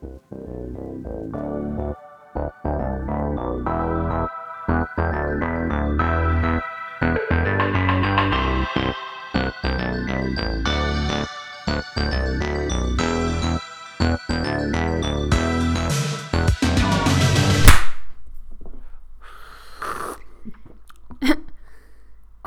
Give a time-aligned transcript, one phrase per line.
[0.00, 0.06] Are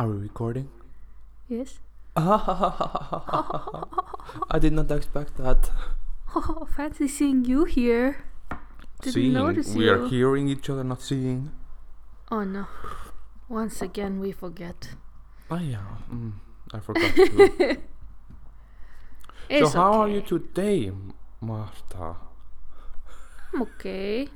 [0.07, 0.69] we recording?
[1.49, 1.79] Yes.
[2.15, 3.83] I
[4.57, 5.69] did not expect that.
[6.35, 8.23] Oh, fancy seeing you here.
[9.01, 11.51] Didn't seeing, notice we are hearing each other, not seeing.
[12.31, 12.67] Oh no.
[13.49, 14.95] Once again, we forget.
[15.49, 16.31] Oh yeah, mm,
[16.73, 17.75] I forgot to.
[17.75, 17.75] so
[19.49, 20.91] It's how are you today,
[21.41, 22.15] Marta?
[23.53, 24.29] I'm okay.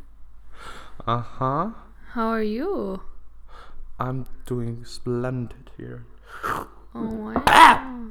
[1.07, 1.69] Uh huh.
[2.11, 3.01] How are you?
[3.99, 6.03] I'm doing splendid here.
[6.43, 8.09] Oh wow.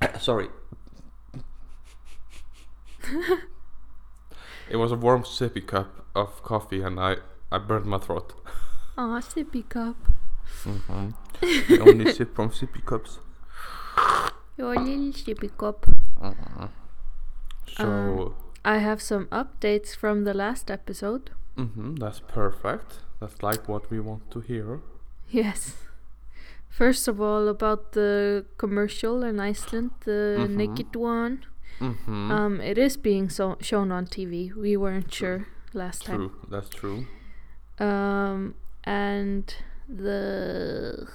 [0.18, 0.48] Sorry.
[4.70, 7.16] it was a warm sippy cup of coffee, and I
[7.50, 8.34] I burned my throat.
[8.96, 9.96] Aw, sippy cup.
[10.64, 11.10] hmm
[11.42, 13.20] I only sip from sippy cups.
[14.56, 15.86] Your little sippy cup.
[16.20, 16.68] Uh-uh.
[17.76, 21.30] So, I have some updates from the last episode.
[21.56, 23.00] hmm that's perfect.
[23.20, 24.80] That's like what we want to hear.
[25.30, 25.76] Yes.
[26.68, 30.56] First of all, about the commercial in Iceland, the Mhm.
[30.56, 31.44] naked one.
[31.80, 32.30] Mm-hmm.
[32.32, 34.54] Um, it is being so shown on TV.
[34.54, 35.38] We weren't True.
[35.38, 36.16] sure last time.
[36.16, 36.32] true.
[36.50, 37.06] That's true.
[37.80, 39.54] um and
[39.88, 41.06] the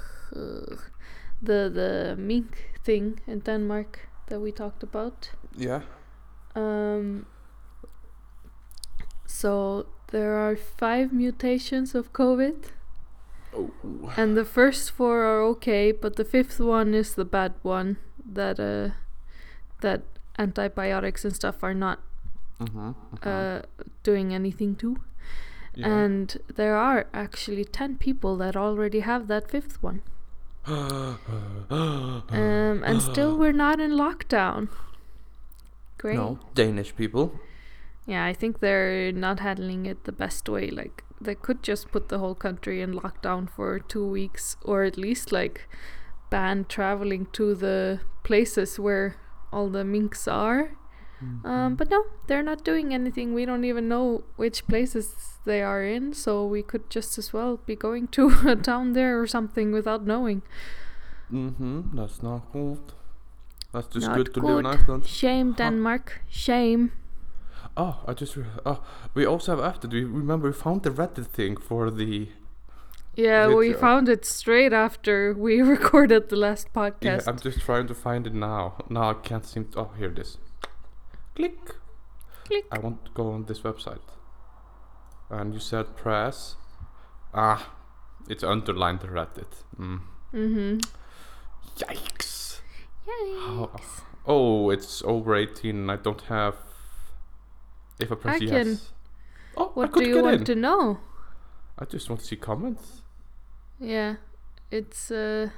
[1.42, 5.82] the the mink thing in Denmark that we talked about Yeah.
[6.56, 7.26] um
[9.26, 12.56] so there are five mutations of covid
[13.56, 13.70] Oh.
[14.18, 17.98] and the first four are okay but the fifth one is the bad one
[18.34, 18.90] that uh
[19.82, 20.02] that
[20.38, 22.00] antibiotics and stuff are not
[22.60, 22.92] Mm-hmm.
[23.24, 23.62] uh
[24.04, 24.98] doing anything to
[25.76, 25.88] yeah.
[25.88, 30.02] and there are actually 10 people that already have that fifth one
[30.68, 31.18] um,
[32.86, 34.70] and still we're not in lockdown
[35.98, 37.34] great no Danish people.
[38.06, 42.10] yeah i think they're not handling it the best way like they could just put
[42.10, 45.68] the whole country in lockdown for two weeks or at least like
[46.30, 49.16] ban traveling to the places where
[49.54, 50.64] all the minks are
[51.24, 51.48] Mm-hmm.
[51.52, 55.06] um, but no they're not doing anything we don't even know which places
[55.46, 59.14] they are in so we could just as well be going to a town there
[59.22, 60.42] or something without knowing
[61.32, 61.96] Mm-hmm.
[61.98, 62.80] That's not good.
[63.72, 64.66] That's just Not good to live in.
[64.66, 65.06] Iceland.
[65.08, 66.92] shame denmark shame
[67.78, 68.84] Oh, I just re- oh,
[69.16, 69.88] we also have after.
[69.88, 72.28] Do you remember we found the Reddit thing for the
[73.16, 77.04] Yeah, we found it straight after we recorded the last podcast.
[77.04, 77.22] Yeah.
[77.28, 78.84] I'm just trying to find it now.
[78.90, 79.80] Now I can't seem to.
[79.82, 80.38] Oh, here it is.
[81.36, 81.76] Click.
[82.46, 82.66] Click.
[82.72, 84.00] I want to go on this website.
[85.30, 86.56] And you said press.
[87.34, 87.74] Ah,
[88.28, 89.64] it's underlined Reddit.
[89.80, 90.02] Mm.
[90.34, 90.78] mm-hmm.
[91.78, 92.60] Yikes.
[93.08, 93.40] Yay.
[93.40, 93.72] How,
[94.26, 96.56] oh, it's over 18 and I don't have.
[98.00, 98.66] If I press I yes.
[98.66, 98.80] can-
[99.56, 100.46] Oh, I What could do you want in.
[100.46, 101.00] to know?
[101.78, 103.03] I just want to see comments.
[103.80, 104.16] Yeah,
[104.72, 105.50] it's uh,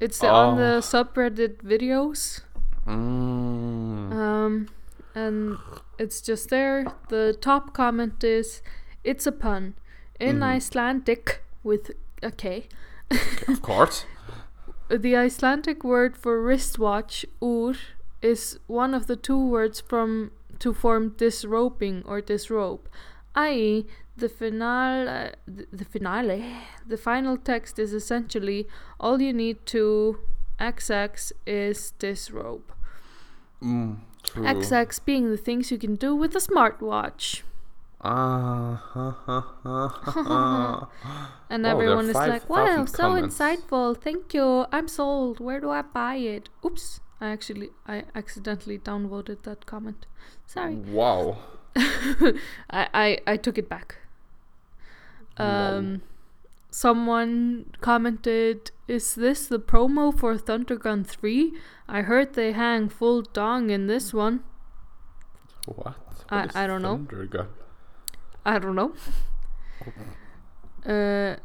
[0.00, 0.80] it's on the Oh.
[0.80, 2.42] subreddit videos.
[2.86, 4.12] Mm.
[4.12, 4.66] Um,
[5.14, 5.58] and
[5.98, 6.84] it's just there.
[7.08, 8.62] The top comment is,
[9.04, 9.74] "It's a pun
[10.18, 10.56] in Mhm.
[10.56, 11.92] Icelandic with
[12.22, 12.68] a K."
[13.48, 14.04] of course.
[14.88, 17.74] The Icelandic word for wristwatch, ur,
[18.20, 22.80] is one of the two words from to form disrobing or disrobe,
[23.34, 23.86] i.e.,
[24.16, 26.44] the finale, the finale,
[26.86, 28.68] the final text is essentially
[29.00, 30.18] all you need to
[30.60, 32.72] XX is disrobe.
[33.62, 34.44] Mm, true.
[34.44, 37.42] XX being the things you can do with a smartwatch.
[38.04, 40.88] Ah, ha, ha, ha.
[41.48, 43.96] And there everyone is like, 5,000 wow, so comments." insightful.
[43.96, 44.66] Thank you.
[44.72, 45.38] I'm sold.
[45.38, 46.48] Where do I buy it?
[46.64, 47.00] Oops.
[47.20, 50.06] I actually, I accidentally downvoted that comment.
[50.46, 50.74] Sorry.
[50.74, 51.38] wow.
[51.76, 52.34] I,
[52.70, 54.01] I, I took it back.
[55.36, 56.02] Um,
[56.70, 61.52] someone commented, is this the promo for Thundergun 3?
[61.88, 64.44] I heard they hang full dong in this one.
[65.66, 65.96] What?
[66.30, 66.96] I- I don't know.
[68.44, 68.92] I don't know.
[70.86, 71.36] Uh,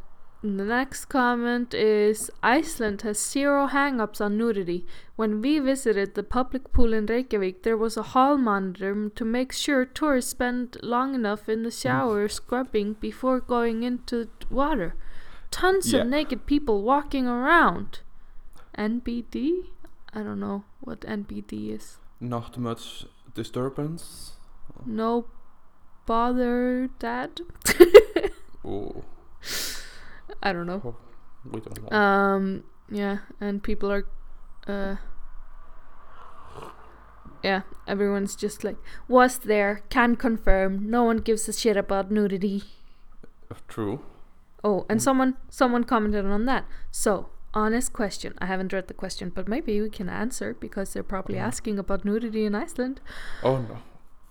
[0.55, 4.85] the next comment is Iceland has zero hang-ups on nudity.
[5.17, 9.51] When we visited the public pool in Reykjavik, there was a hall monitor to make
[9.51, 11.81] sure tourists spend long enough in the mm.
[11.81, 14.95] shower scrubbing before going into water.
[15.51, 16.01] Tons Yeah.
[16.01, 17.99] of naked people walking around.
[18.77, 19.71] NBD?
[20.13, 21.97] I don't know what NBD is.
[22.21, 24.37] Not much disturbance.
[24.85, 25.25] No
[26.05, 27.41] bother dad.
[28.69, 29.05] Oh,
[30.43, 30.95] I don't know.
[31.45, 31.93] we don't want.
[31.93, 34.05] Um, yeah, and people are,
[34.67, 34.95] uh,
[37.43, 38.77] yeah, everyone's just like,
[39.07, 42.63] was there, can confirm, no one gives a shit about nudity.
[43.67, 44.01] True.
[44.63, 45.03] Oh, and Mm.
[45.03, 46.65] someone someone commented on that.
[46.91, 48.33] So, honest question.
[48.39, 51.41] I haven't read the question, but maybe we can answer because they're probably Mhm.
[51.47, 52.99] asking about nudity in Iceland.
[53.43, 53.77] Oh no.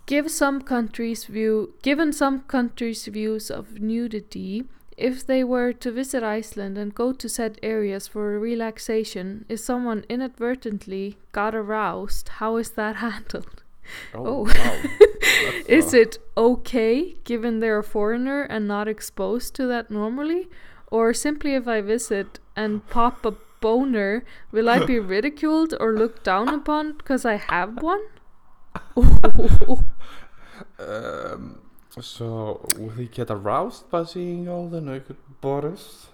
[0.06, 4.64] Give some countries view given some countries views of nudity,
[4.96, 10.04] if they were to visit Iceland and go to said areas for relaxation, if someone
[10.08, 13.62] inadvertently got aroused, how is that handled?
[14.14, 14.42] Oh, Oh.
[14.44, 14.82] wow.
[15.68, 20.48] Is uh, it okay given they're a foreigner and not exposed to that normally?
[20.90, 26.24] Or simply if I visit and pop a boner, will I be ridiculed or looked
[26.24, 28.02] down upon because I have one?
[30.78, 31.58] Um,
[32.00, 36.06] so will he get aroused by seeing all the naked bodies?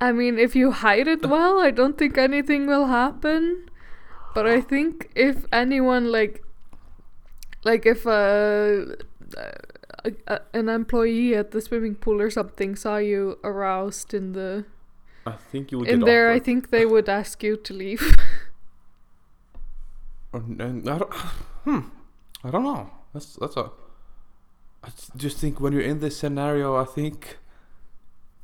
[0.00, 3.68] I mean, if you hide it well, I don't think anything will happen.
[4.34, 6.42] But I think if anyone like,
[7.64, 8.96] like if a,
[10.04, 14.64] a, a an employee at the swimming pool or something saw you aroused in the
[15.26, 18.16] I think you would in there, I think they would ask you to leave.
[20.32, 21.12] Or n- I don't,
[21.64, 21.80] hmm.
[22.44, 22.90] I don't know.
[23.12, 23.70] That's that's a.
[24.82, 27.38] I just think when you're in this scenario, I think.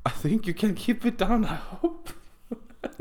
[0.05, 1.45] I think you can keep it down.
[1.45, 2.11] I hope.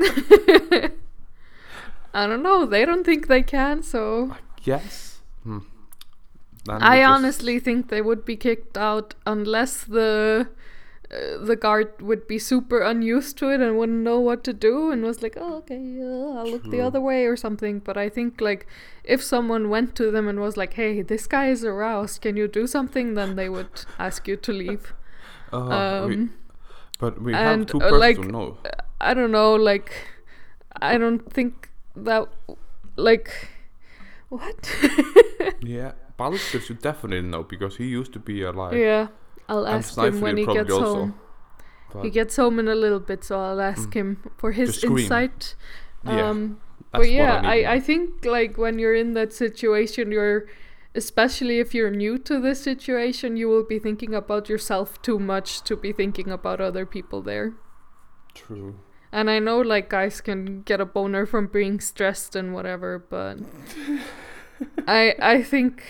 [2.14, 2.66] I don't know.
[2.66, 4.34] They don't think they can, so
[4.64, 5.20] Yes.
[5.44, 5.58] Hmm.
[6.68, 10.48] I honestly think they would be kicked out unless the
[11.10, 14.90] uh, the guard would be super unused to it and wouldn't know what to do
[14.90, 18.08] and was like, "Oh, okay, uh, I'll look the other way or something." But I
[18.08, 18.66] think like
[19.04, 22.22] if someone went to them and was like, "Hey, this guy is aroused.
[22.22, 24.94] Can you do something?" then they would ask you to leave.
[25.52, 26.34] Uh, we, Um,
[26.98, 28.58] but we and, have two uh, persons like, to know.
[29.00, 29.92] I don't know, like
[30.80, 32.28] I don't think that
[32.96, 33.30] like
[34.28, 34.70] what?
[35.60, 38.74] Yeah, Baldur should definitely know because he used to be alive.
[38.76, 39.08] yeah,
[39.48, 40.94] I'll And ask him when he gets also.
[40.94, 41.14] home.
[41.92, 43.94] But He gets home in a little bit, so I'll ask Mm.
[43.94, 45.54] him for his insight.
[46.04, 46.60] yeah, Um,
[46.92, 50.46] that's but yeah, I, I, I think like when you're in that situation, you're
[50.94, 55.62] especially if you're new to this situation, you will be thinking about yourself too much
[55.62, 57.52] to be thinking about other people there.
[58.34, 58.76] True.
[59.12, 63.38] And I know like guys can get a boner from being stressed and whatever, but
[64.88, 65.82] I I think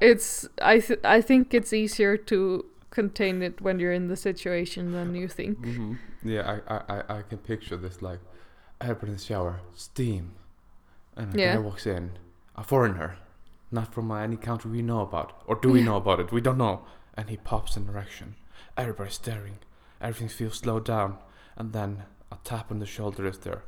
[0.00, 4.92] it's I th- I think it's easier to contain it when you're in the situation
[4.92, 5.58] than you think.
[5.58, 5.94] hmm
[6.24, 8.20] Yeah, I, I, I, I can picture this like
[8.80, 10.32] everybody in the shower, steam,
[11.16, 11.54] and a Yeah.
[11.54, 12.12] guy walks in,
[12.56, 13.16] a foreigner,
[13.70, 16.32] not from uh, any country we know about, or do we know about it?
[16.32, 16.84] We don't know.
[17.14, 18.34] And he pops an erection.
[18.76, 19.58] Everybody's staring.
[20.00, 21.18] Everything feels slowed down,
[21.56, 23.62] and then a tap on the shoulder is there.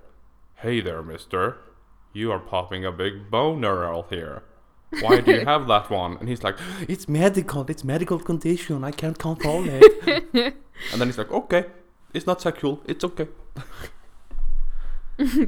[0.56, 1.58] Hey there, Mister.
[2.14, 4.42] You are popping a big boner out here.
[5.00, 6.16] Why do you have that one?
[6.18, 6.56] And he's like,
[6.88, 7.64] It's medical.
[7.68, 8.84] It's medical condition.
[8.84, 10.24] I can't control it.
[10.92, 11.66] and then he's like, Okay,
[12.12, 12.80] it's not sexual.
[12.86, 13.28] It's okay.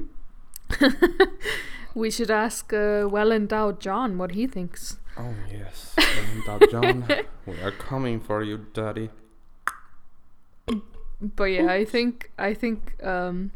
[1.94, 4.98] We should ask uh, well endowed John what he thinks.
[5.16, 7.06] Oh yes, and that John,
[7.46, 9.10] we are coming for you, Daddy.
[11.20, 13.52] But yeah, I think I think um,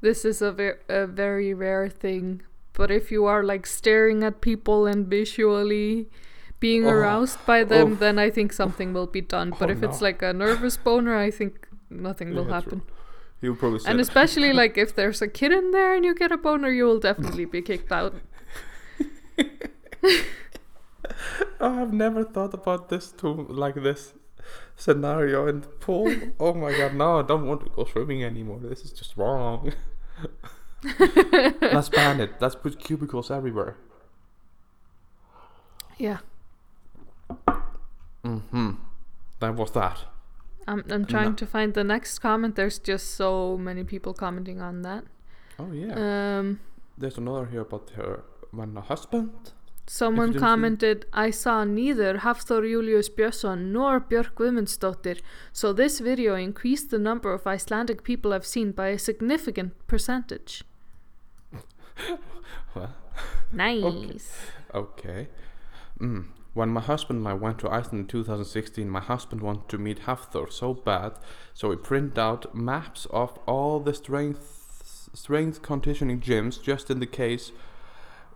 [0.00, 2.42] this is a, ver- a very rare thing.
[2.76, 6.08] But if you are like staring at people and visually
[6.60, 7.98] being Oh, aroused by them, oof.
[7.98, 9.52] then I think something will be done.
[9.54, 12.70] Oh, but Oh, if it's like a nervous boner, I think nothing will Yeah, true.
[12.80, 12.82] happen.
[13.40, 16.32] He will probably And especially like if there's a kid in there and you get
[16.32, 18.14] a boner, you will definitely be kicked out.
[21.60, 24.12] "Oh, I've never thought about this too like this
[24.76, 26.12] scenario in the pool.
[26.40, 28.58] oh my god, no, I don't want to go swimming anymore.
[28.62, 29.72] This is just wrong.
[31.60, 32.30] Let's ban it.
[32.40, 33.76] Let's put cubicles everywhere.
[35.98, 36.18] Yeah,
[38.24, 38.70] Mm-hmm.
[39.40, 39.98] That was that.
[40.66, 41.34] I'm I'm trying No.
[41.36, 42.56] to find the next comment.
[42.56, 45.04] There's just so many people commenting on that.
[45.58, 45.94] Oh yeah.
[46.38, 46.60] Um,
[46.98, 49.30] There's another here about her when a husband.
[49.88, 55.20] Someone didn't see- commented, I saw neither Hafþór Julius Björnsson nor Björk Guðmundsdóttir,
[55.52, 60.64] so this video increased the number of Icelandic people I've seen by a significant percentage.
[62.74, 62.94] Well,
[63.52, 64.32] Nice.
[64.74, 65.28] Okay.
[66.00, 66.26] Mm.
[66.54, 70.00] When my husband and I went to Iceland in 2016, my husband wanted to meet
[70.00, 71.12] Hafthor so bad,
[71.54, 77.06] so we printed out maps of all the strength strength conditioning gyms just in the
[77.06, 77.50] case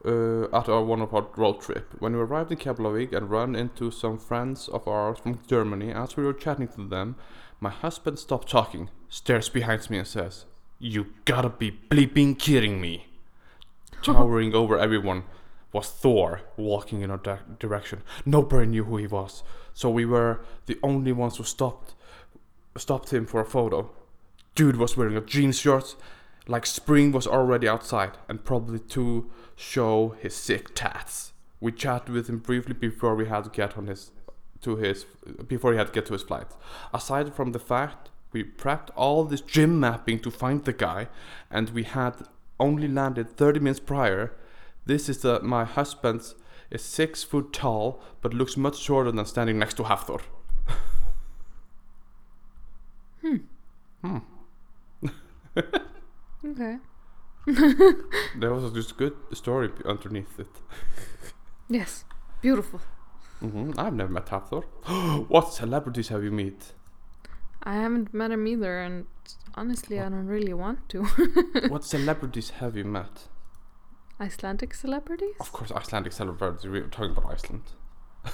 [0.04, 1.94] uh, at our one of our road trip.
[1.98, 6.16] When we arrived in Keflavik and ran into some friends of ours from Germany, as
[6.16, 7.16] we were chatting to them,
[7.58, 10.46] my husband stopped talking, stares behind me, and says,
[10.78, 13.09] "You gotta be bleeping kidding me!"
[14.02, 15.24] Towering over everyone
[15.72, 18.02] was Thor walking in our di- direction.
[18.24, 19.42] Nobody knew who he was,
[19.74, 21.94] so we were the only ones who stopped
[22.76, 23.90] stopped him for a photo.
[24.54, 25.96] Dude was wearing a jeans shirt,
[26.46, 31.32] like spring was already outside, and probably to show his sick tats.
[31.60, 34.12] We chatted with him briefly before we had to get on his
[34.62, 35.04] to his
[35.46, 36.48] before he had to get to his flight.
[36.94, 41.08] Aside from the fact we prepped all this gym mapping to find the guy,
[41.50, 42.14] and we had
[42.60, 44.36] only landed 30 minutes prior.
[44.86, 46.34] This is the, my husband's
[46.70, 50.20] is six foot tall, but looks much shorter than standing next to Hafthor.
[53.22, 53.36] Hmm.
[54.02, 54.18] Hmm.
[56.46, 56.76] okay.
[58.38, 60.46] There was just good story underneath it.
[61.68, 62.04] Yes.
[62.42, 62.80] Beautiful.
[63.42, 63.78] Mm-hmm.
[63.78, 64.64] I've never met Hafthor.
[65.28, 66.72] what celebrities have you met?
[67.62, 69.06] I haven't met him either, and
[69.54, 71.04] honestly, I don't really want to.
[71.68, 73.28] what celebrities have you met?
[74.20, 75.34] Icelandic celebrities?
[75.40, 76.64] Of course, Icelandic celebrities.
[76.64, 77.62] We were talking about Iceland.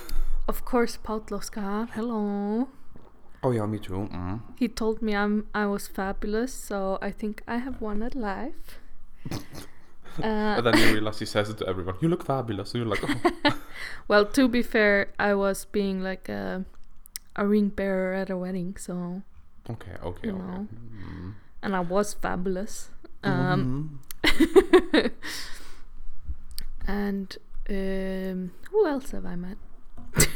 [0.49, 1.89] Of course, Páll Óskar.
[1.91, 2.69] Hello.
[3.43, 4.09] Oh yeah, me too.
[4.13, 4.41] Mm.
[4.57, 8.79] He told me I'm I was fabulous, so I think I have won at life.
[9.33, 11.97] uh, And then you realize he says it to everyone.
[12.01, 12.75] You look fabulous.
[12.75, 13.05] And you're like,
[13.45, 13.61] oh.
[14.09, 16.65] well, to be fair, I was being like a
[17.35, 19.23] a ring bearer at a wedding, so
[19.71, 20.39] okay, okay, You okay.
[20.39, 20.67] know.
[20.73, 21.35] Mm.
[21.63, 22.91] and I was fabulous.
[23.25, 25.11] Um, Mhm.
[26.87, 27.37] and
[27.69, 29.59] um, who else have I met?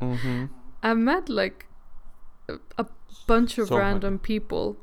[0.00, 0.48] Mhm.
[0.82, 1.66] I've met like
[2.48, 2.86] a, a
[3.26, 3.84] bunch of So many.
[3.84, 4.76] random people.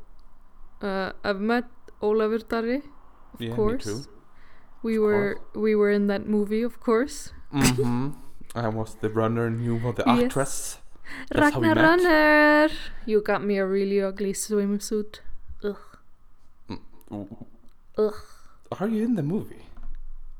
[0.82, 1.66] Uh, I've met
[2.02, 2.84] Ólafur Darri,
[3.34, 3.84] of Yeah, me course.
[3.86, 4.06] too.
[4.84, 7.34] We Of were we were in that movie, of course.
[7.52, 8.10] hmm
[8.56, 10.24] I was the runner and you were the Yes.
[10.26, 10.80] actress.
[11.32, 11.76] That's Ragnar.
[11.76, 12.70] Runner.
[13.06, 15.20] You got me a really ugly swimsuit.
[15.64, 15.78] Ugh.
[16.70, 17.28] Mm.
[17.98, 18.14] Ugh.
[18.80, 19.66] Are you in the movie?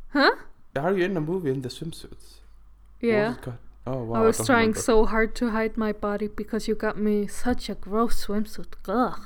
[0.10, 0.32] Huh?
[0.76, 2.40] Are you in the movie in the swimsuits?
[3.02, 3.30] Yeah.
[3.30, 3.58] was it called?
[3.86, 4.22] Oh wow.
[4.22, 4.80] I was don't trying remember.
[4.82, 8.74] so hard to hide my body because you got me such a gross swimsuit.
[8.88, 9.20] Ugh.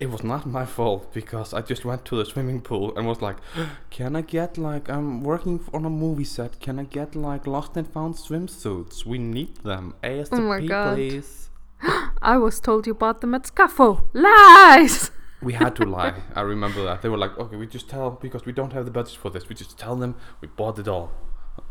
[0.00, 3.20] It was not my fault because I just went to the swimming pool and was
[3.20, 3.36] like,
[3.90, 6.60] "Can I get like I'm working on a movie set?
[6.60, 9.04] Can I get like lost and found swimsuits?
[9.04, 10.94] We need them ASAP, Oh my God.
[10.94, 11.50] please."
[12.22, 14.04] I was told you bought them at Scaffo.
[14.12, 15.10] Lies!
[15.40, 16.14] We had to lie.
[16.34, 18.90] I remember that they were like, "Okay, we just tell because we don't have the
[18.90, 19.48] budget for this.
[19.48, 21.10] We just tell them we bought it all."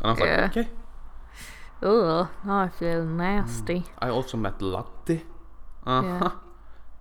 [0.00, 0.40] And I was Yeah.
[0.42, 0.68] like, "Okay."
[1.82, 3.84] Ugh, now I feel nasty.
[3.98, 5.22] I also met Latte.
[5.86, 6.02] Uh huh.
[6.02, 6.30] Yeah.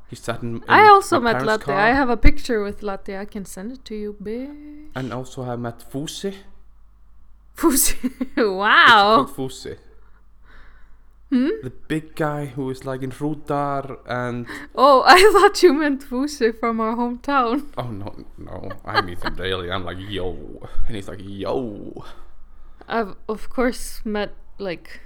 [0.10, 0.58] He sat in.
[0.58, 1.66] in I also met Latte.
[1.66, 1.76] car.
[1.76, 3.18] I have a picture with Latte.
[3.18, 4.90] I can send it to you, bitch.
[4.96, 6.34] And also I met Fusi.
[7.56, 7.96] Fusi.
[8.38, 9.26] It's wow.
[9.26, 9.78] called Fusi.
[11.30, 11.50] Hmm?
[11.62, 16.58] The big guy who is like in Rudar and Oh, I thought you meant Fusi
[16.58, 17.66] from our hometown.
[17.78, 19.70] oh no no I meet him daily.
[19.70, 20.38] I'm like yo,
[20.88, 22.06] and he's like yo.
[22.88, 25.02] I've of course met like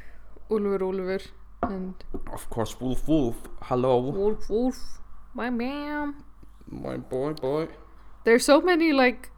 [0.51, 1.22] Úlfur Úlfur
[1.63, 1.93] and
[2.31, 3.37] Of course, Wolf Wolf.
[3.63, 4.99] Hello, Wolf Wolf.
[5.33, 6.23] My ma'am.
[6.67, 7.67] my boy boy.
[8.25, 9.29] There's so many like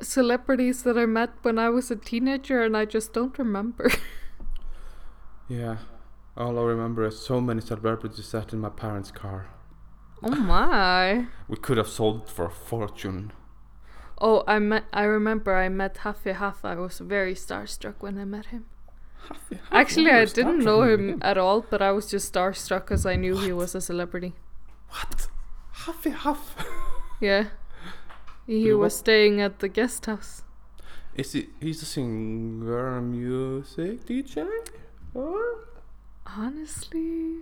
[0.00, 3.90] celebrities that I met when I was a teenager and I just don't remember.
[5.48, 5.78] Yeah.
[6.36, 9.48] All I remember is so many celebrities sat in my parents' car.
[10.22, 11.26] oh my.
[11.48, 13.32] We could have sold it for a fortune.
[14.20, 16.64] Oh, I met I remember I met Haffi Haff.
[16.64, 18.66] I was very starstruck when I met him.
[19.72, 23.36] Actually, I didn't know him at all, but I was just starstruck because I knew
[23.36, 24.34] he was a celebrity.
[24.90, 25.28] What?
[25.84, 26.56] Haffi Haff.
[27.20, 27.46] Yeah.
[28.46, 28.98] He was what?
[29.00, 30.42] staying at the guest house.
[31.16, 31.48] Is he?
[31.60, 34.46] He's a singer, music DJ.
[36.24, 37.38] Honestly,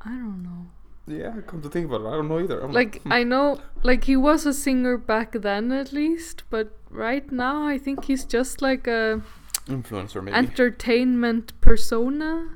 [0.00, 0.66] I don't know.
[1.06, 2.60] Yeah, come to think about it, I don't know either.
[2.60, 3.12] I'm Like hmm.
[3.12, 7.78] I know like he was a singer back then at least, but right now I
[7.78, 9.22] think he's just like a
[9.68, 10.36] influencer maybe.
[10.36, 12.48] entertainment persona.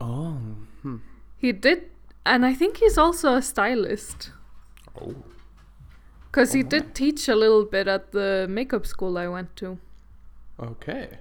[0.00, 0.38] oh.
[0.82, 0.96] Hmm.
[1.36, 1.90] He did
[2.26, 4.30] and I think he's also a stylist.
[5.00, 5.14] Oh.
[6.32, 6.68] Cuz he Oh my.
[6.68, 9.78] did teach a little bit at the makeup school I went to.
[10.60, 11.18] Okay.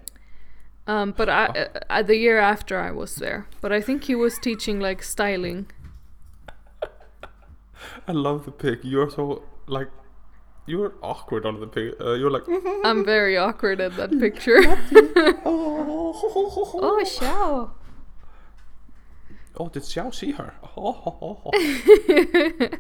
[0.85, 3.47] Um, but I, uh, uh, the year after I was there.
[3.62, 5.67] But I think he was teaching like styling.
[8.07, 8.79] I love the pic.
[8.83, 9.89] You're so like.
[10.65, 12.00] You're awkward on the pic.
[12.00, 12.43] Uh, you're like.
[12.86, 14.60] I'm very awkward at that picture.
[15.46, 16.13] oh.
[16.25, 17.72] oh, Xiao.
[19.58, 20.53] Oh, did Xiao see her?
[20.77, 21.51] Oh.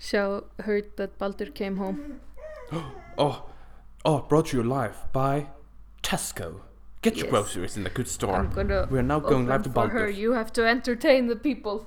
[0.00, 2.20] Xiao heard that Baldur came home.
[3.18, 3.44] Oh.
[4.06, 4.96] Oh, brought you alive.
[5.12, 5.48] Bye.
[6.02, 6.62] Tesco.
[7.02, 7.30] Get your Yes.
[7.30, 8.34] groceries in the good store.
[8.36, 8.88] I'm gonna.
[8.90, 9.98] We are now going live to open for her.
[10.06, 10.16] Baltic.
[10.16, 11.86] You have to entertain the people.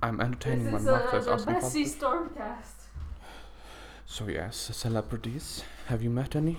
[0.00, 1.98] I'm entertaining This my is mothers the asking Bessie Baltic.
[2.38, 2.71] Stormcast.
[4.12, 5.64] So yes, celebrities.
[5.86, 6.58] Have you met any?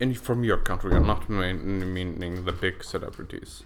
[0.00, 0.92] Any from your country?
[0.92, 3.62] I'm not mean, meaning the big celebrities.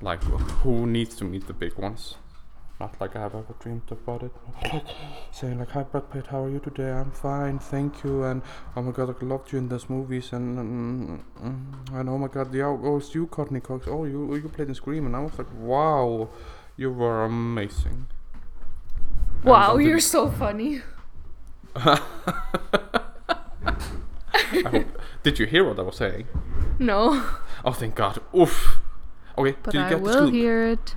[0.00, 0.22] Like
[0.62, 2.14] who needs to meet the big ones?
[2.80, 4.32] Not like I've ever dreamed about it.
[4.72, 4.86] Like,
[5.32, 6.92] saying like, "Hi Brad Pitt, how are you today?
[6.92, 8.40] I'm fine, thank you." And
[8.74, 10.32] oh my God, I loved you in those movies.
[10.32, 11.22] And
[11.92, 13.86] and oh my God, yeah, oh it's you, Courteney Cox.
[13.86, 16.30] Oh, you you played in Scream, and I was like, wow,
[16.78, 18.06] you were amazing.
[19.44, 20.80] Wow, you're so funny.
[24.70, 24.86] Hope,
[25.22, 26.26] did you hear what I was saying?
[26.78, 27.22] No,
[27.64, 28.20] Oh, thank God.
[28.36, 28.78] Oof.
[29.38, 30.34] Okay, but did you I get the will scoop?
[30.34, 30.94] hear it.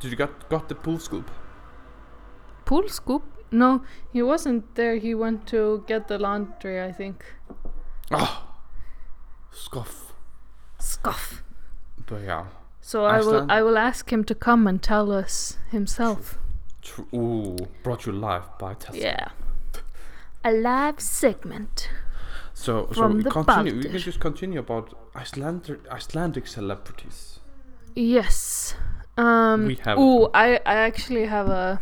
[0.00, 1.30] Did you got got the pool scoop?
[2.64, 3.22] Pool scoop?
[3.50, 3.82] No,
[4.12, 4.96] he wasn't there.
[4.96, 7.24] He went to get the laundry, I think.
[8.10, 8.46] Oh.
[9.50, 10.12] scoff.
[10.78, 11.42] Scoff.
[12.06, 12.46] But yeah,
[12.80, 13.46] So I will.
[13.50, 16.38] I will ask him to come and tell us himself.
[16.82, 19.00] tr- ooh, brought you live by Tesla.
[19.00, 19.28] Yeah.
[20.44, 21.90] A live segment.
[22.54, 23.76] So, From so the continue.
[23.76, 27.40] We can just continue about Icelandic Icelandic celebrities.
[27.94, 28.74] Yes.
[29.16, 29.66] Um.
[29.66, 31.80] We have- Ooh, I I actually have a.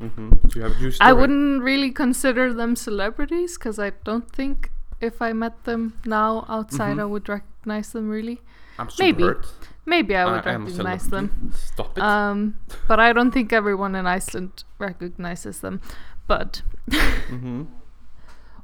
[0.00, 0.30] Mm-hmm.
[0.48, 4.70] Do you have a new I wouldn't really consider them celebrities because I don't think
[5.00, 7.00] if I met them now outside Mhm.
[7.00, 8.40] I would recognize them really.
[8.78, 9.22] I'm super maybe.
[9.24, 9.46] hurt.
[9.86, 11.52] Maybe I would a recognize them.
[11.54, 12.02] Stop it.
[12.02, 12.56] Um,
[12.88, 15.80] but I don't think everyone in Iceland recognizes them.
[16.26, 17.64] But mm-hmm.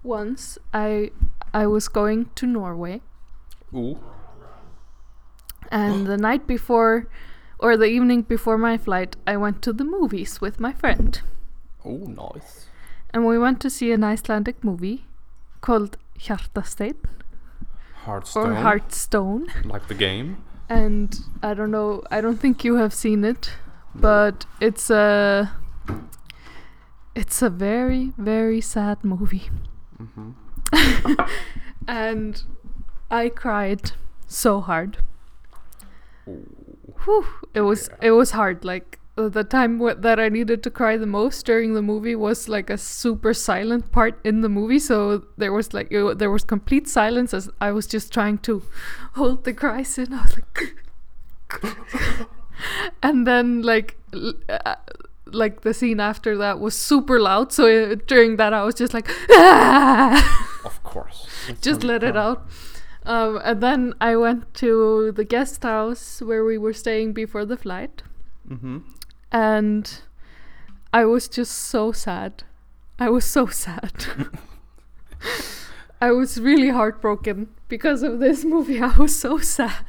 [0.07, 1.11] once I
[1.53, 3.01] I was going to Norway
[3.75, 3.99] Ooh.
[5.71, 7.09] and the night before
[7.59, 11.21] or the evening before my flight I went to the movies with my friend.
[11.85, 12.67] Oh, nice.
[13.11, 15.07] And we went to see an Icelandic movie
[15.61, 16.97] called Hjartasteinn
[18.05, 18.51] Hearthstone.
[18.51, 19.65] or Heartstone.
[19.65, 20.39] Like the game.
[20.69, 23.53] And I don't know, I don't think you have seen it,
[23.95, 25.53] but it's a
[27.15, 29.49] it's a very very sad movie.
[30.01, 31.13] Mm-hmm.
[31.89, 32.43] and
[33.11, 33.93] I cried
[34.27, 34.99] so hard.
[37.05, 38.09] Whew, it was Yeah.
[38.09, 38.65] it was hard.
[38.65, 42.17] Like uh, the time w- that I needed to cry the most during the movie
[42.17, 44.79] was like a super silent part in the movie.
[44.79, 48.63] So there was like it, there was complete silence as I was just trying to
[49.15, 50.13] hold the cries in.
[50.13, 50.75] I was like,
[53.03, 53.97] and then like.
[54.13, 54.75] l- Uh,
[55.33, 58.95] like the scene after that was super loud so uh, during that i was just
[58.95, 59.09] like
[60.65, 61.29] Of course.
[61.61, 62.45] Just let it out.
[63.05, 67.57] Um, and then I went to the guest house where we were staying before the
[67.57, 68.03] flight,
[68.51, 68.79] Mm-hmm.
[69.31, 70.01] and
[70.93, 72.43] I was just so sad.
[72.99, 74.07] I was so sad.
[76.01, 78.81] I was really heartbroken because of this movie.
[78.83, 79.85] I was so sad.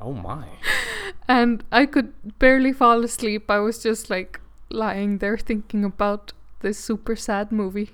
[0.00, 0.46] Oh my.
[1.28, 3.50] And I could barely fall asleep.
[3.50, 4.39] I was just like
[4.70, 7.90] lying there thinking about this super sad movie.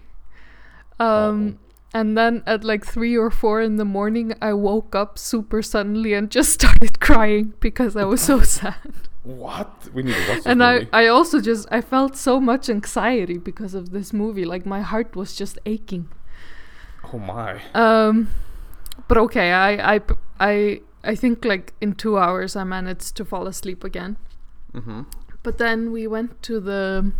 [0.98, 1.58] Um,
[1.94, 6.12] and then at like three or four in the morning, I woke up super suddenly
[6.12, 8.92] and just started crying because I was so sad.
[9.22, 9.88] What?
[9.92, 10.88] We need to watch And I, movie.
[10.92, 14.44] I also just I felt so much anxiety because of this movie.
[14.44, 16.08] Like my heart was just aching.
[17.12, 17.60] Oh my.
[17.74, 18.30] Um,
[19.08, 20.00] but okay, I, I,
[20.38, 24.16] I, I think like in two hours I managed to fall asleep again.
[24.74, 25.02] Mm-hmm.
[25.46, 27.12] But then we went to the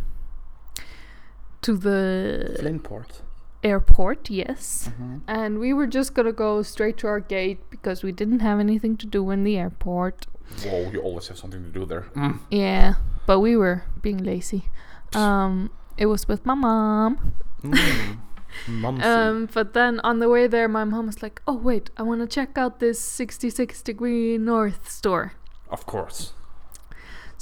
[1.63, 3.23] to the Flintport.
[3.63, 4.91] airport, yes.
[4.91, 5.19] Mm-hmm.
[5.29, 8.97] And we were just gonna go straight to our gate because we didn't have anything
[8.97, 10.27] to do in the airport.
[10.65, 12.07] Whoa, you always have something to do there.
[12.17, 12.41] Mm.
[12.51, 12.95] Yeah,
[13.27, 14.71] but we were being lazy.
[15.15, 17.35] Um, it was with my mom.
[17.63, 18.19] Mm.
[18.69, 22.23] Um, but then on the way there, my mom was like, "Oh wait, I want
[22.23, 25.35] to check out this 66 degree north store."
[25.69, 26.33] of course.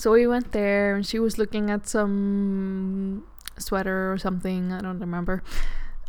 [0.04, 3.24] So we went there, and she was looking at some
[3.56, 4.70] sweater or something.
[4.70, 5.42] I don't remember.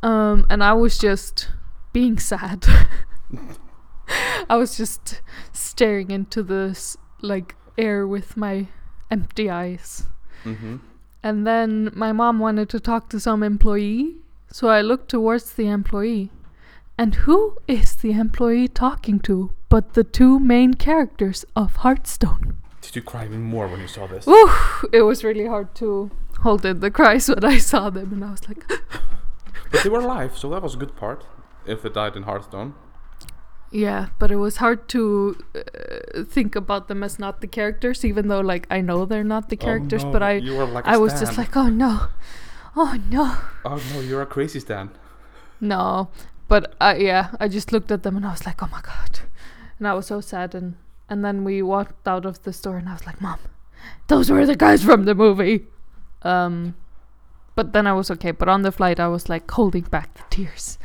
[0.03, 1.47] Um, and I was just
[1.93, 2.65] being sad.
[4.49, 5.21] I was just
[5.53, 8.67] staring into the s- like air with my
[9.09, 10.09] empty eyes.
[10.43, 10.75] Mm-hmm.
[11.23, 14.17] And then my mom wanted to talk to some employee,
[14.51, 16.33] so I looked towards the employee.
[16.97, 22.57] And who is the employee talking to but the two main characters of Hearthstone?
[22.85, 24.25] Did you cry even more when you saw this?
[24.25, 24.49] Woo!
[24.93, 28.31] It was really hard to hold in the cries when I saw them, and I
[28.31, 28.63] was like,
[29.71, 31.25] But they were alive, so that was a good part.
[31.65, 32.75] If they died in Hearthstone.
[33.71, 38.27] yeah, but it was hard to uh, think about them as not the characters, even
[38.27, 41.19] though like I know they're not the characters, oh, no, but I like I was
[41.19, 42.07] just like, oh no,
[42.75, 44.91] oh no, Oh no, you're a crazy Stan.
[45.59, 46.09] no.
[46.47, 49.21] But I yeah, I just looked at them and I was like, oh my god,
[49.79, 50.53] and I was so sad.
[50.53, 50.75] And
[51.09, 53.39] and then we walked out of the store, and I was like, "Mom,
[54.07, 55.67] those were the guys from the movie."
[56.21, 56.75] Um,
[57.55, 58.31] but then I was okay.
[58.31, 60.77] But on the flight, I was like holding back the tears,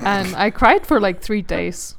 [0.00, 1.96] and I cried for like three days.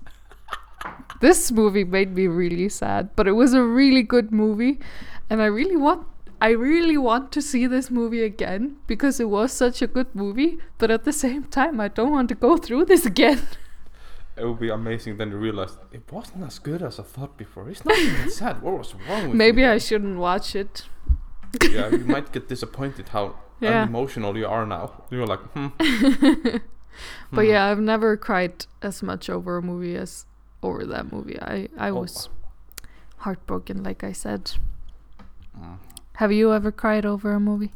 [1.22, 4.80] This movie made me really sad, but it was a really good movie,
[5.30, 6.08] and I really want
[6.42, 10.60] I really want to see this movie again because it was such a good movie,
[10.78, 13.42] but at the same time I don't want to go through this again.
[14.38, 17.70] It would be amazing then to realize it wasn't as good as I thought before.
[17.70, 18.62] It's not even sad.
[18.62, 19.70] What was wrong with Maybe you?
[19.72, 20.84] I shouldn't watch it.
[21.64, 23.84] yeah, you might get disappointed how Yeah.
[23.84, 25.04] unemotional you are now.
[25.10, 25.68] You're like, hmm.
[27.32, 27.52] But hmm.
[27.52, 30.26] yeah, I've never cried as much over a movie as
[30.62, 31.38] over that movie.
[31.42, 32.02] I I Oh.
[32.02, 32.30] was
[33.18, 34.52] heartbroken like I said.
[35.58, 35.78] Mm.
[36.20, 37.72] Have you ever cried over a movie?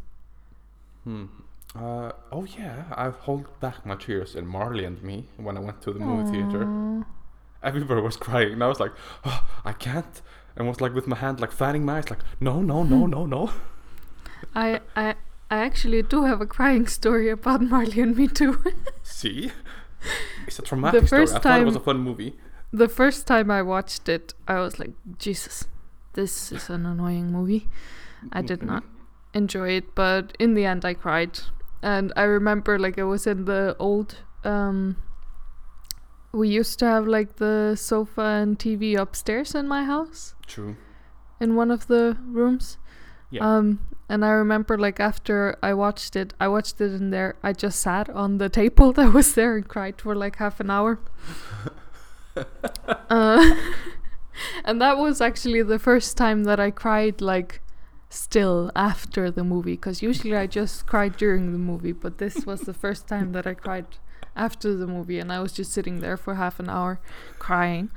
[1.04, 1.26] Hmm.
[1.75, 5.82] Uh, oh yeah, I hold back my tears in Marley and Me when I went
[5.84, 7.05] to the movie theater.
[7.62, 8.91] Everybody was crying, and I was like,
[9.23, 10.21] oh, I can't.
[10.55, 13.25] And was like with my hand like fanning my eyes, like no, no, no, no,
[13.25, 13.51] no.
[14.55, 15.15] I I
[15.51, 18.63] I actually do have a crying story about Marley and Me too.
[19.03, 19.51] See,
[20.47, 21.21] it's a traumatic story.
[21.21, 22.36] first I thought it was a fun movie.
[22.71, 25.65] the first time I watched it, I was like, Jesus,
[26.13, 27.67] this is an annoying movie.
[28.34, 28.84] I did not
[29.34, 31.39] enjoy it, but in the end, I cried.
[31.81, 34.17] And I remember, like, I was in the old.
[34.43, 34.97] Um,
[36.31, 40.75] we used to have, like, the sofa and TV upstairs in my house, True.
[41.39, 42.77] in one of the rooms.
[43.31, 43.57] Yeah.
[43.57, 47.35] Um, and I remember, like, after I watched it, I watched it in there.
[47.43, 50.71] I just sat on the table that was there and cried for like half an
[50.71, 50.99] hour.
[53.09, 53.55] uh,
[54.65, 57.61] and that was actually the first time that I cried, like,
[58.10, 59.74] still after the movie.
[59.74, 63.48] Because usually I just cried during the movie, but this was the first time that
[63.48, 63.86] I cried
[64.36, 67.00] after the movie, and I was just sitting there for half an hour
[67.39, 67.91] crying.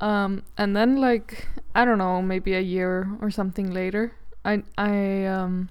[0.00, 4.12] Um, and then, like, I don't know, maybe a year or something later,
[4.44, 5.68] I I um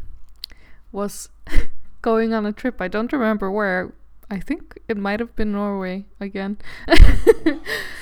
[0.91, 1.29] was
[2.01, 2.81] going on a trip.
[2.81, 3.93] I don't remember where.
[4.27, 6.57] I think it might have been Norway again.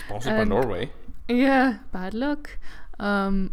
[0.06, 0.90] Sponsored by Norway.
[1.28, 2.58] Yeah, bad luck.
[2.98, 3.52] Um,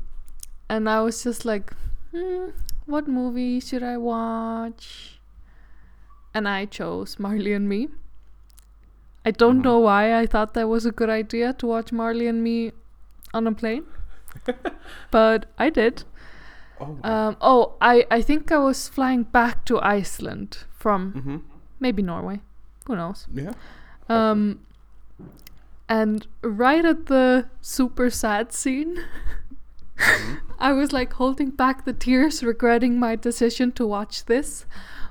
[0.69, 1.73] and I was just like,
[2.13, 2.51] hmm,
[2.87, 5.21] what movie should I watch?
[6.35, 7.89] And I chose Marley and Me.
[9.25, 9.65] I don't Mhm.
[9.65, 12.73] know why I thought that was a good idea to watch Marley and Me
[13.35, 13.85] on a plane,
[15.11, 16.05] but I did.
[16.81, 16.97] Oh.
[17.05, 17.29] wow.
[17.29, 21.37] Um, oh, I, I think I was flying back to Iceland from mm-hmm.
[21.79, 22.41] maybe Norway.
[22.87, 23.27] Who knows?
[23.33, 23.53] Yeah.
[24.09, 24.61] Um,
[25.89, 28.99] and right at the super sad scene,
[30.01, 30.41] Mhm.
[30.59, 34.67] I was like holding back the tears, regretting my decision to watch this,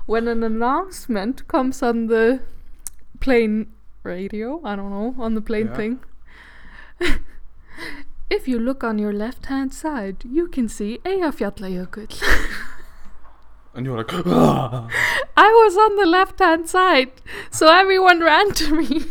[0.06, 2.40] when an announcement comes on the
[3.20, 3.66] plane
[4.04, 4.60] radio.
[4.64, 5.76] I don't know, on the plane Yeah.
[5.76, 6.00] thing.
[8.30, 12.22] if you look on your left hand side, you can see Eyjafjallajökull.
[13.74, 14.88] And you're like, ah.
[15.36, 17.12] I was on the left hand side,
[17.52, 19.02] so everyone ran to me.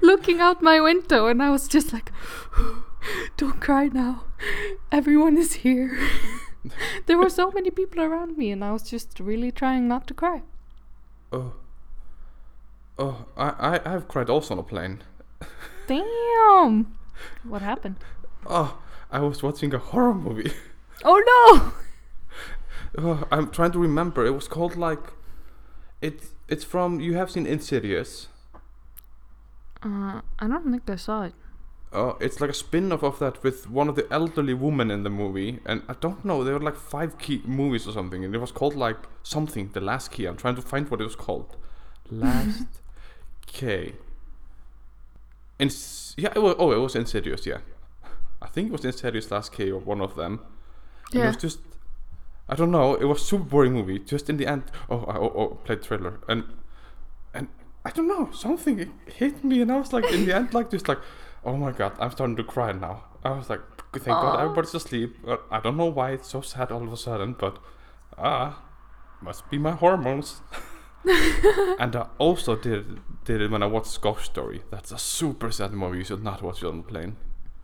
[0.00, 2.10] Looking out my window, and I was just like,
[3.36, 4.24] Don't cry now.
[4.92, 5.98] Everyone is here.
[7.06, 10.14] there were so many people around me, and I was just really trying not to
[10.14, 10.42] cry.
[11.32, 11.54] oh.
[12.96, 15.02] Oh, I, I, I've cried also on a plane.
[15.88, 16.94] Damn!
[17.42, 17.96] What happened?
[18.46, 18.78] Oh,
[19.10, 20.52] I was watching a horror movie.
[21.04, 21.72] Oh no!
[22.96, 24.24] Oh, I'm trying to remember.
[24.24, 25.12] It was called like,
[26.00, 26.26] it.
[26.48, 27.00] It's from.
[27.00, 28.28] You have seen Insidious.
[29.82, 31.34] Uh, I don't think I saw it.
[31.94, 35.10] Oh, it's like a spin-off of that with one of the elderly women in the
[35.10, 36.42] movie, and I don't know.
[36.42, 39.70] There were like five key movies or something, and it was called like something.
[39.72, 40.26] The Last Key.
[40.26, 41.56] I'm trying to find what it was called.
[42.10, 42.64] Last
[43.46, 43.92] Key.
[45.58, 46.32] Ins- yeah.
[46.34, 47.46] It was, oh, it was Insidious.
[47.46, 47.58] Yeah.
[48.42, 50.40] I think it was Insidious Last Key or one of them.
[51.12, 51.60] And It was just.
[52.48, 52.94] I don't know.
[52.94, 54.00] It was super boring movie.
[54.00, 54.64] Just in the end.
[54.90, 56.44] Oh, I oh, oh, played trailer and
[57.32, 57.48] and
[57.84, 58.30] I don't know.
[58.32, 60.98] Something hit me, and I was like, in the end, like just like,
[61.44, 63.04] oh my god, I'm starting to cry now.
[63.24, 63.60] I was like,
[63.92, 65.16] thank God everybody's asleep.
[65.26, 67.58] Uh, I don't know why it's so sad all of a sudden, but
[68.18, 68.62] ah,
[69.20, 70.42] must be my hormones.
[71.78, 74.62] and I also did did it when I watched Ghost Story.
[74.70, 75.98] That's a super sad movie.
[75.98, 77.16] You should not watch it on the plane.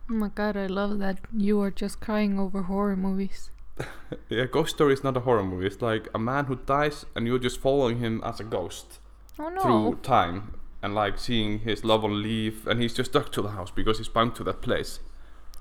[0.09, 3.49] Oh my god, I love that you are just crying over horror movies.
[4.29, 5.65] Yeah, Ghost Story is not a horror movie.
[5.67, 8.99] It's like a man who dies, and you're just following him as a ghost
[9.39, 9.61] Oh no!
[9.61, 13.49] through time, and like seeing his loved one leave, and he's just stuck to the
[13.49, 14.99] house because he's bound to that place.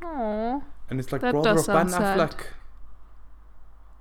[0.02, 2.18] Oh, And it's like That brother of Ben sad.
[2.18, 2.46] Affleck.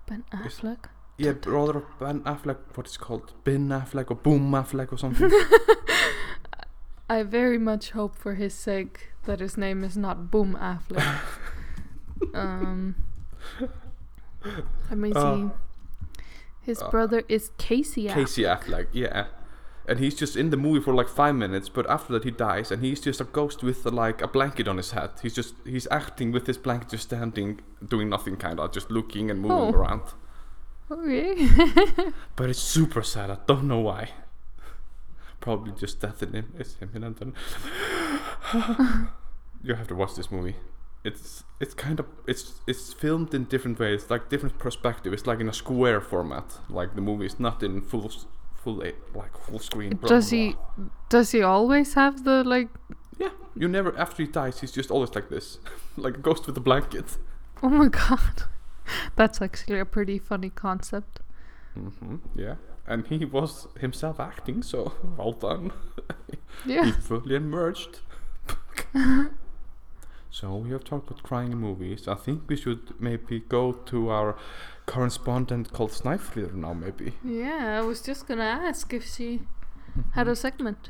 [0.08, 0.86] Ben Affleck.
[1.18, 2.58] Yeah, brother of Ben Affleck.
[2.76, 3.34] What is called?
[3.44, 5.30] Ben Affleck or Boom Affleck or something.
[7.10, 11.20] I very much hope for his sake that his name is not Boom Affleck.
[12.34, 12.96] um,
[14.90, 15.50] let me Uh, see.
[16.62, 18.14] His uh, brother is Casey Affleck.
[18.14, 19.26] Casey Affleck, yeah.
[19.90, 22.72] And he's just in the movie for like five minutes, but after that he dies,
[22.72, 25.10] and he's just a ghost with like a blanket on his head.
[25.24, 29.32] He's just he's acting with his blanket, just standing, doing nothing, kind of just looking
[29.32, 29.78] and moving Oh.
[29.80, 30.02] around.
[30.92, 31.48] Okay.
[32.36, 33.30] But it's super sad.
[33.32, 34.10] I don't know why.
[35.40, 36.54] Probably just death in him.
[36.60, 37.34] It's him and then
[39.64, 40.56] you have to watch this movie.
[41.04, 45.14] It's it's kind of it's it's filmed in different ways, like different perspective.
[45.14, 46.58] It's like in a square format.
[46.70, 48.12] Like the movie is not in full
[48.64, 48.84] full
[49.16, 49.96] like full screen.
[49.96, 50.86] blah, does blah, he blah.
[51.10, 52.70] does he always have the like
[53.20, 54.60] Yeah, you never after he dies.
[54.62, 55.60] He's just always like this,
[55.98, 57.18] like a ghost with a blanket.
[57.64, 58.44] Oh my god.
[59.18, 61.20] That's actually a pretty funny concept.
[61.74, 62.56] hmm Yeah,
[62.88, 65.72] and he was himself acting, so well done.
[66.66, 66.92] He Yeah.
[67.02, 68.00] fully emerged.
[70.32, 72.08] so we have talked about crying in movies.
[72.08, 74.36] I think we should maybe go to our
[74.90, 77.14] correspondent called Snæfriður now, maybe.
[77.24, 80.02] Yeah, I was just gonna ask if she mm-hmm.
[80.16, 80.90] had a segment.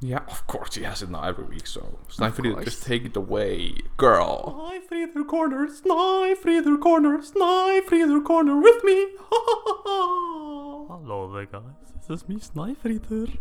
[0.00, 1.66] Yeah, of course she has it now every week.
[1.66, 4.38] So Snæfriður, just take it away, girl.
[4.58, 8.98] Snæfriður corner, Snæfriður corner, Snæfriður corner with me.
[10.92, 13.38] Hello there guys, this is me Snæfriður.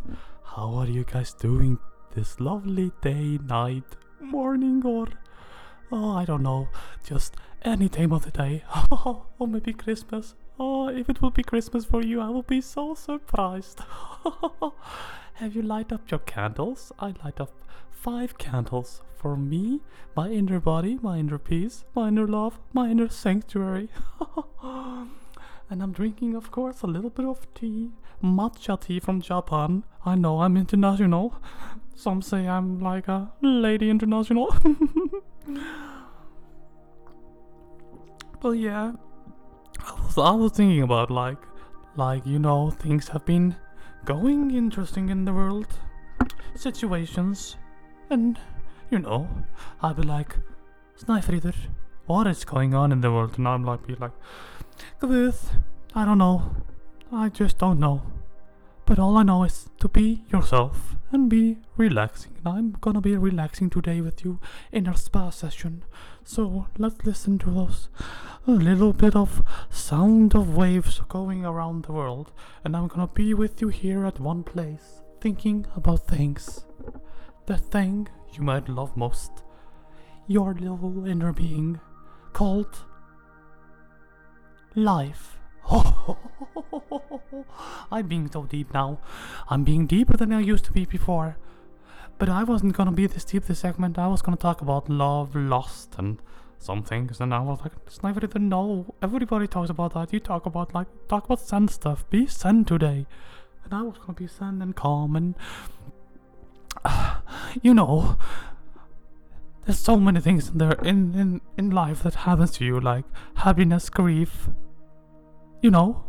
[0.55, 1.77] How are you guys doing
[2.15, 5.07] this lovely day, night, morning or
[5.91, 6.69] oh I don't know,
[7.07, 8.63] just any time of the day.
[8.91, 10.35] or oh, oh, maybe Christmas.
[10.59, 13.81] Oh, if it will be Christmas for you, I will be so surprised.
[15.35, 16.91] Have you light up your candles?
[16.99, 17.51] I light up
[17.89, 19.81] five candles for me,
[20.15, 23.89] my inner body, my inner peace, my inner love, my inner sanctuary.
[25.71, 27.91] And I'm drinking, of course, a little bit of tea.
[28.21, 29.85] Matcha tea from Japan.
[30.05, 31.41] I know I'm international.
[31.95, 34.53] Some say I'm like a lady international.
[38.41, 38.93] But yeah,
[39.85, 41.37] I was, I was thinking about like,
[41.95, 43.55] like you know, things have been
[44.05, 45.67] going interesting in the world,
[46.55, 47.57] situations,
[48.09, 48.39] and
[48.89, 49.27] you know,
[49.81, 50.35] I'd be like,
[50.99, 51.55] Snæfriður,
[52.07, 53.37] what is going on in the world?
[53.37, 54.11] And I'm like, be like,
[54.99, 55.37] Guð,
[55.95, 56.55] I don't know.
[57.11, 58.01] I just don't know.
[58.91, 62.33] But all I know is to be yourself and be relaxing.
[62.39, 65.85] And I'm gonna be relaxing today with you in our spa session.
[66.25, 67.87] So let's listen to those
[68.45, 72.33] little bit of sound of waves going around the world.
[72.65, 76.65] And I'm gonna be with you here at one place, thinking about things.
[77.45, 79.31] The thing you might love most.
[80.27, 81.79] Your little inner being
[82.33, 82.79] called
[84.75, 85.40] life.
[87.91, 88.99] I'm being so deep now.
[89.49, 91.37] I'm being deeper than I used to be before.
[92.17, 93.97] But I wasn't gonna be this deep this segment.
[93.97, 96.21] I was gonna talk about love, lust, and
[96.59, 97.19] some things.
[97.19, 98.93] And I was like, Sniper, no.
[99.01, 100.13] Everybody talks about that.
[100.13, 102.07] You talk about like talk about Zen stuff.
[102.09, 103.07] Be Zen today.
[103.63, 105.35] And I was gonna be Zen and calm and
[107.61, 108.17] you know.
[109.65, 113.05] There's so many things in there in, in, in life that happens to you, like
[113.35, 114.49] happiness, grief,
[115.61, 116.03] you know,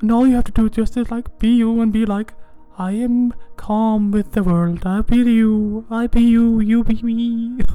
[0.00, 2.34] and all you have to do just is like be you and be like,
[2.78, 4.86] I am calm with the world.
[4.86, 5.86] I be you.
[5.90, 6.60] I be you.
[6.60, 7.58] You be me.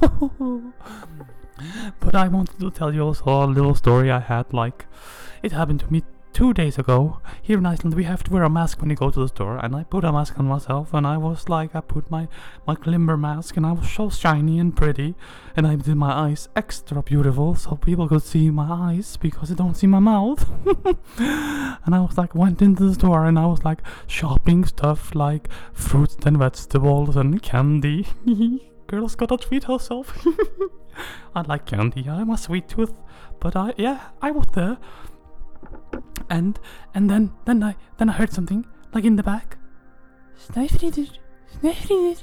[2.00, 4.52] but I wanted to tell you also a little story I had.
[4.52, 4.86] Like,
[5.42, 6.02] it happened to me
[6.36, 7.18] two days ago.
[7.40, 9.56] Here in Iceland, we have to wear a mask when you go to the store,
[9.56, 12.28] and I put a mask on myself, and I was like, I put my
[12.66, 15.14] my glimmer mask, and I was so shiny and pretty,
[15.56, 19.54] and I did my eyes extra beautiful, so people could see my eyes because they
[19.54, 20.46] don't see my mouth.
[21.18, 25.48] and I was like, went into the store, and I was like shopping stuff like
[25.72, 28.08] fruits and vegetables and candy.
[28.88, 30.12] Girl's gotta treat herself.
[31.34, 32.06] I like candy.
[32.10, 32.92] I'm a sweet tooth,
[33.40, 34.76] but I yeah, I was there.
[36.28, 36.58] And
[36.94, 39.58] and then then I then I heard something like in the back.
[40.38, 41.18] Snæfriður,
[41.60, 42.22] Snæfriður.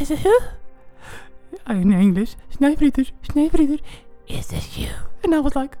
[0.00, 0.34] Is it who?
[1.68, 3.80] In English, Snæfriður, Snæfriður.
[4.28, 4.90] Is it you?
[5.24, 5.78] And I was like,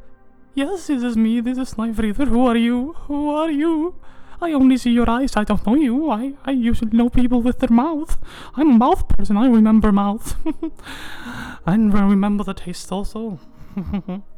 [0.54, 1.40] Yes, this is me.
[1.40, 2.28] This is Snæfriður.
[2.28, 2.94] Who are you?
[3.06, 3.94] Who are you?
[4.40, 5.36] I only see your eyes.
[5.36, 6.10] I don't know you.
[6.10, 8.18] I, I usually know people with their mouth.
[8.56, 9.36] I'm a mouth person.
[9.36, 10.36] I remember mouth.
[11.66, 13.38] and I remember the taste also.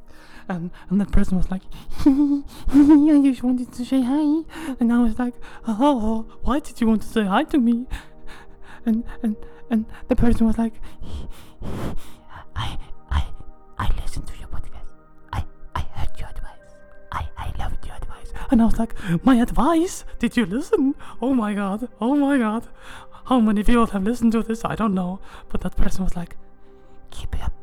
[0.50, 1.62] and and that person was like,
[2.00, 4.42] I just wanted to say hi.
[4.80, 5.34] And I was like,
[5.66, 7.86] oh, why did you want to say hi to me?
[8.84, 9.36] And and
[9.70, 10.74] and the person was like,
[12.56, 12.78] I
[13.10, 13.24] I
[13.78, 14.90] I listened to your podcast.
[15.32, 16.74] I I heard your advice.
[17.12, 18.32] I I loved your advice.
[18.50, 20.04] And I was like, my advice?
[20.18, 20.94] Did you listen?
[21.22, 21.88] Oh my god!
[22.00, 22.68] Oh my god!
[23.26, 24.64] how many people have listened to this?
[24.64, 25.20] I don't know.
[25.50, 26.36] But that person was like,
[27.12, 27.59] Keep it up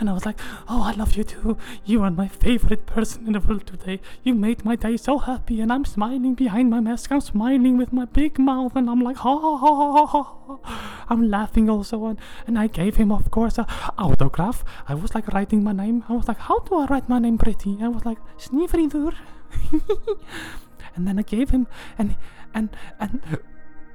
[0.00, 1.56] And I was like, Oh, I love you too.
[1.84, 4.00] You are my favorite person in the world today.
[4.22, 7.10] You made my day so happy, and I'm smiling behind my mask.
[7.10, 11.04] I'm smiling with my big mouth, and I'm like, ha ha ha ha ha.
[11.08, 13.66] I'm laughing also, and, and I gave him, of course, a
[13.98, 14.64] autograph.
[14.86, 16.04] I was like writing my name.
[16.08, 17.78] I was like, How do I write my name pretty?
[17.82, 19.14] I was like, Snifridur.
[20.94, 21.66] and then I gave him,
[21.98, 22.16] and
[22.54, 22.68] and
[23.00, 23.38] and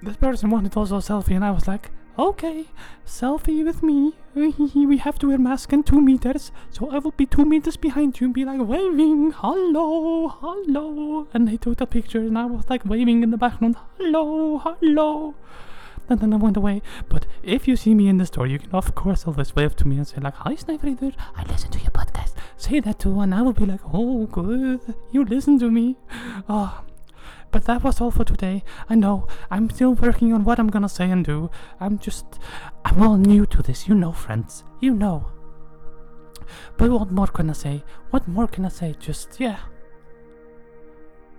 [0.01, 2.65] this person wanted also a selfie, and I was like, okay,
[3.06, 4.13] selfie with me.
[4.36, 8.19] we have to wear mask and two meters, so I will be two meters behind
[8.19, 11.28] you and be like waving, hello, hello.
[11.34, 15.36] And they took the picture, and I was like waving in the background, hello, hello.
[16.10, 16.82] And then I went away.
[17.08, 19.88] But if you see me in the store, you can of course always wave to
[19.88, 23.19] me and say like, "Hi, Sniper Reader, I listen to your podcast." Say that too,
[23.21, 25.95] and I will be like, "Oh, good, you listen to me."
[26.49, 26.84] Ah,
[27.53, 28.63] but that was all for today.
[28.89, 31.51] I know, I'm still working on what I'm gonna say and do.
[31.79, 32.25] I'm just.
[32.83, 34.63] I'm all new to this, you know, friends.
[34.81, 35.27] You know.
[36.77, 37.83] But what more can I say?
[38.09, 38.95] What more can I say?
[38.99, 39.59] Just, yeah.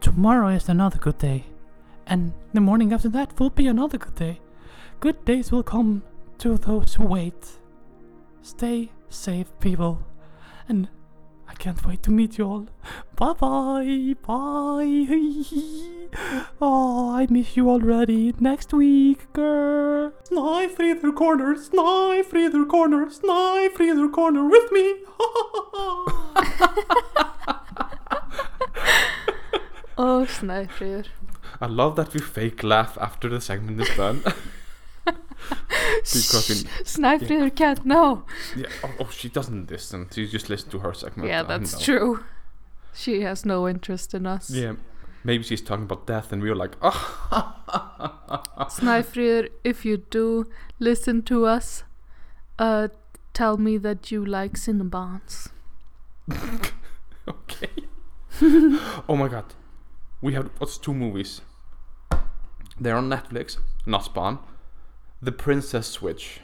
[0.00, 1.46] Tomorrow is another good day.
[2.06, 4.40] And the morning after that will be another good day.
[5.00, 6.02] Good days will come
[6.38, 7.58] to those who wait.
[8.42, 10.00] Stay safe, people.
[10.68, 10.88] And
[11.54, 12.66] I can't wait to meet you all.
[13.14, 14.14] Bye bye.
[14.26, 15.06] Bye.
[16.60, 18.34] oh, I miss you already.
[18.40, 20.12] Next week, girl.
[20.32, 21.56] Knife Reader Corner.
[21.72, 23.08] Knife Reader Corner.
[23.22, 24.94] Knife Reader Corner with me.
[29.96, 31.06] Oh, Snipefriður.
[31.60, 34.24] I love that we fake laugh after the segment is done.
[36.12, 38.24] because we, Snipefriður can't know.
[38.56, 40.08] yeah, oh, oh, she doesn't listen.
[40.12, 41.28] She just listens to her segment.
[41.28, 42.24] Yeah, that's true.
[42.92, 44.50] She has no interest in us.
[44.50, 44.74] Yeah,
[45.24, 47.54] maybe she's talking about death, and we were like, oh,
[48.70, 50.46] Snipefriður, if you do
[50.78, 51.84] listen to us,
[52.58, 52.88] uh,
[53.32, 55.48] tell me that you like Cinnabons.
[57.28, 57.70] okay.
[59.08, 59.54] oh my god,
[60.20, 61.40] we have what's two movies?
[62.78, 64.38] They're on Netflix, not Spawn.
[65.24, 66.40] The Princess Switch.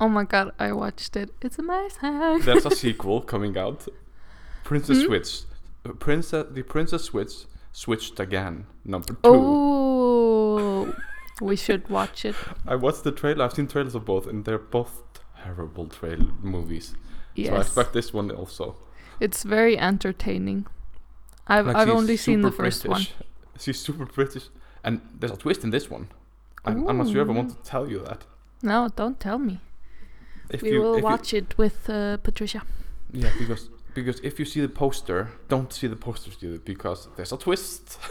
[0.00, 1.30] Oh my god, I watched it.
[1.42, 2.40] It's amazing.
[2.40, 3.86] There's a sequel coming out.
[4.64, 5.06] Princess Hmm?
[5.06, 5.30] Switch.
[5.98, 7.32] Princess, the Princess Switch
[7.72, 8.66] switched again.
[8.84, 9.18] Number two.
[9.24, 10.94] Oh,
[11.42, 12.34] we should watch it.
[12.66, 13.44] I watched the trailer.
[13.44, 15.02] I've seen trailers of both, and they're both
[15.42, 16.94] terrible trail movies.
[17.34, 17.48] Yes.
[17.50, 18.76] So I expect this one also.
[19.20, 20.66] it's very entertaining.
[21.46, 23.12] I've Like, I've only seen the first British.
[23.60, 24.48] She's super British,
[24.82, 26.08] and there's a twist in this one.
[26.66, 28.24] Not sure if I want to tell you that.
[28.62, 29.60] No, don't tell me.
[30.50, 32.62] If we you, will if you- watch it with uh, Patricia.
[33.12, 37.32] yeah, because because if you see the poster, don't see the poster, Studio, because there's
[37.32, 37.98] a twist.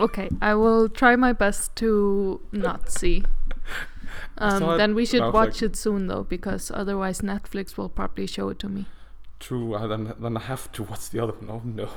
[0.00, 3.22] Okay, I will try my best to not see.
[4.38, 8.26] Um, it then we should watch like- it soon though, because otherwise Netflix will probably
[8.26, 8.86] show it to me.
[9.40, 9.74] True.
[9.74, 11.48] Uh, then then I have to watch the other one.
[11.50, 11.88] Oh no.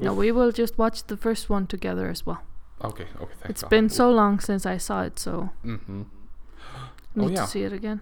[0.00, 0.18] No, Oof.
[0.18, 2.42] we will just watch the first one together as well.
[2.82, 3.06] Okay.
[3.20, 3.34] Okay.
[3.40, 3.70] Thank It's God.
[3.70, 6.02] been so long since I saw it, so Mm-hmm.
[7.14, 7.42] need Oh, yeah.
[7.42, 8.00] to see it again.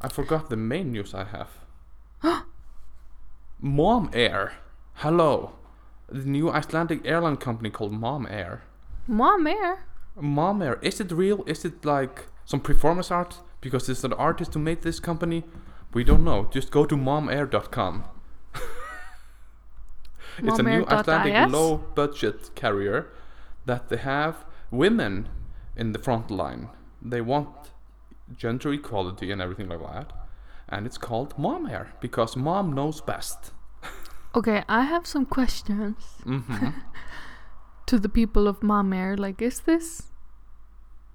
[0.00, 1.50] I forgot the main news I have.
[3.60, 4.52] Mom Air.
[4.94, 5.52] Hello.
[6.08, 8.62] The new Icelandic airline company called Mom Air.
[9.08, 9.86] Mom Air.
[10.14, 10.78] Mom Air.
[10.82, 11.42] Is it real?
[11.46, 13.40] Is it like some performance art?
[13.60, 15.44] Because it's an artist who made this company?
[15.92, 16.48] We don't know.
[16.52, 18.04] Just go to momair.com.
[20.38, 21.52] it's a new Icelandic Momair.is?
[21.52, 23.06] low budget carrier
[23.66, 25.28] that they have women
[25.76, 26.68] in the front line.
[27.02, 27.48] They want
[28.36, 30.12] gender equality and everything like that.
[30.68, 33.52] And it's called Mom Air because mom knows best.
[34.34, 36.68] Okay, I have some questions hmm
[37.86, 39.16] to the people of Mom Air.
[39.16, 40.10] Like, is this,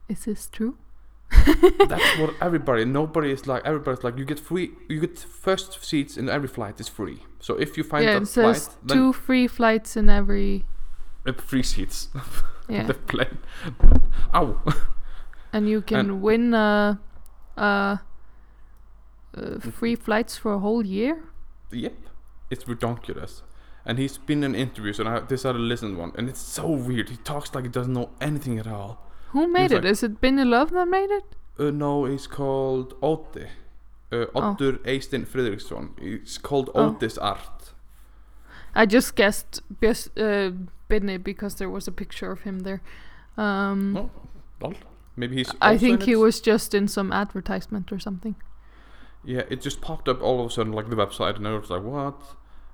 [0.07, 0.77] is this true?
[1.87, 2.85] That's what everybody.
[2.85, 3.63] Nobody is like.
[3.65, 4.17] Everybody's like.
[4.17, 4.71] You get free.
[4.89, 7.23] You get first seats in every flight is free.
[7.39, 10.65] So if you find yeah, a it says flight, two free flights in every.
[11.25, 12.09] Uh, free seats
[12.69, 13.37] Yeah, the plane.
[14.33, 14.61] Ow.
[15.53, 16.95] and you can and- win uh,
[17.57, 17.97] uh,
[19.37, 21.23] uh, free flights for a whole year.
[21.71, 21.93] Yep.
[22.49, 23.43] It's ridiculous.
[23.85, 26.69] And he's been in interviews, and I decided to listen to one, and it's so
[26.69, 27.09] weird.
[27.09, 28.99] He talks like he doesn't know anything at all.
[29.29, 29.83] Who made it?
[29.83, 31.35] like- Is it Binni Löve that made it?
[31.59, 33.47] Uh, no, he's called Otti.
[34.11, 35.91] Uh, Oddur Eysteinn Friðriksson.
[35.97, 36.89] It's called Oh.
[36.89, 37.73] Otis Art.
[38.75, 40.51] I just guessed bes- uh,
[40.91, 42.81] Binni because there was a picture of him there.
[43.37, 44.11] Um, No,
[44.61, 44.73] lol.
[45.15, 45.51] Maybe he's.
[45.61, 48.35] I think he was just in some advertisement or something.
[49.23, 51.69] Yeah, it just popped up all of a sudden, like the website, and I was
[51.69, 52.19] like, "What?"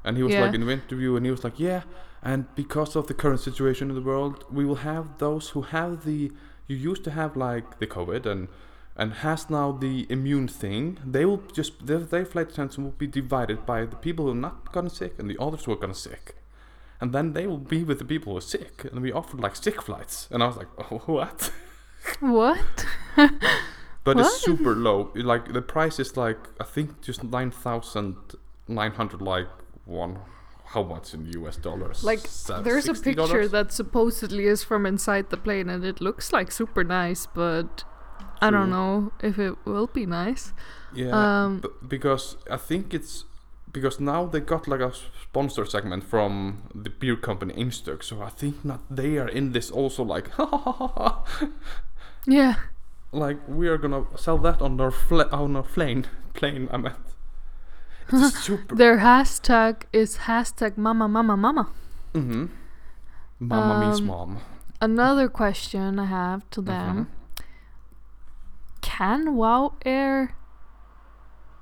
[0.04, 0.44] And he was Yeah.
[0.46, 1.82] like in the interview, and he was like, "Yeah,"
[2.22, 6.04] And because of the current situation in the world, we will have those who have
[6.04, 6.32] the
[6.68, 8.48] you used to have like the COVID and
[8.96, 10.98] and has now the immune thing.
[11.06, 14.42] They will just their, their flight attendants will be divided by the people who have
[14.42, 16.36] not gotten sick and the others who are gotten sick.
[17.00, 19.56] And then they will be with the people who are sick, and we offered like
[19.56, 21.52] sick flights, and I was like, oh, what?
[22.20, 22.86] What?
[24.04, 24.26] But What?
[24.28, 25.12] it's super low.
[25.16, 28.16] Like the price is like I think just nine thousand
[28.68, 29.48] nine hundred like
[29.86, 30.20] one.
[30.74, 31.56] How much in U.S.
[31.58, 32.04] dollars?
[32.04, 32.24] Like,
[32.64, 33.04] There's a $60?
[33.04, 37.86] picture that supposedly is from inside the plane and it looks like super nice, but
[38.42, 40.52] I don't know if it will be nice.
[40.94, 41.12] Yeah,
[41.46, 43.24] Um, b- because I think it's
[43.82, 44.92] because now they got like a
[45.24, 49.72] sponsor segment from the beer company Einstök, so I think not they are in this
[49.72, 50.30] also like
[52.28, 52.56] Yeah.
[53.12, 56.68] like we are gonna sell that on our fla- on our plane plane.
[56.72, 56.96] I meant
[58.12, 58.76] it's super.
[58.76, 61.66] Their hashtag is hashtag mama mama mama.
[62.14, 62.46] mm-hmm.
[63.40, 64.38] Mama means Um, mom.
[64.82, 66.96] Another question I have to them.
[66.96, 67.08] Mhm.
[68.82, 70.36] Can Wow Air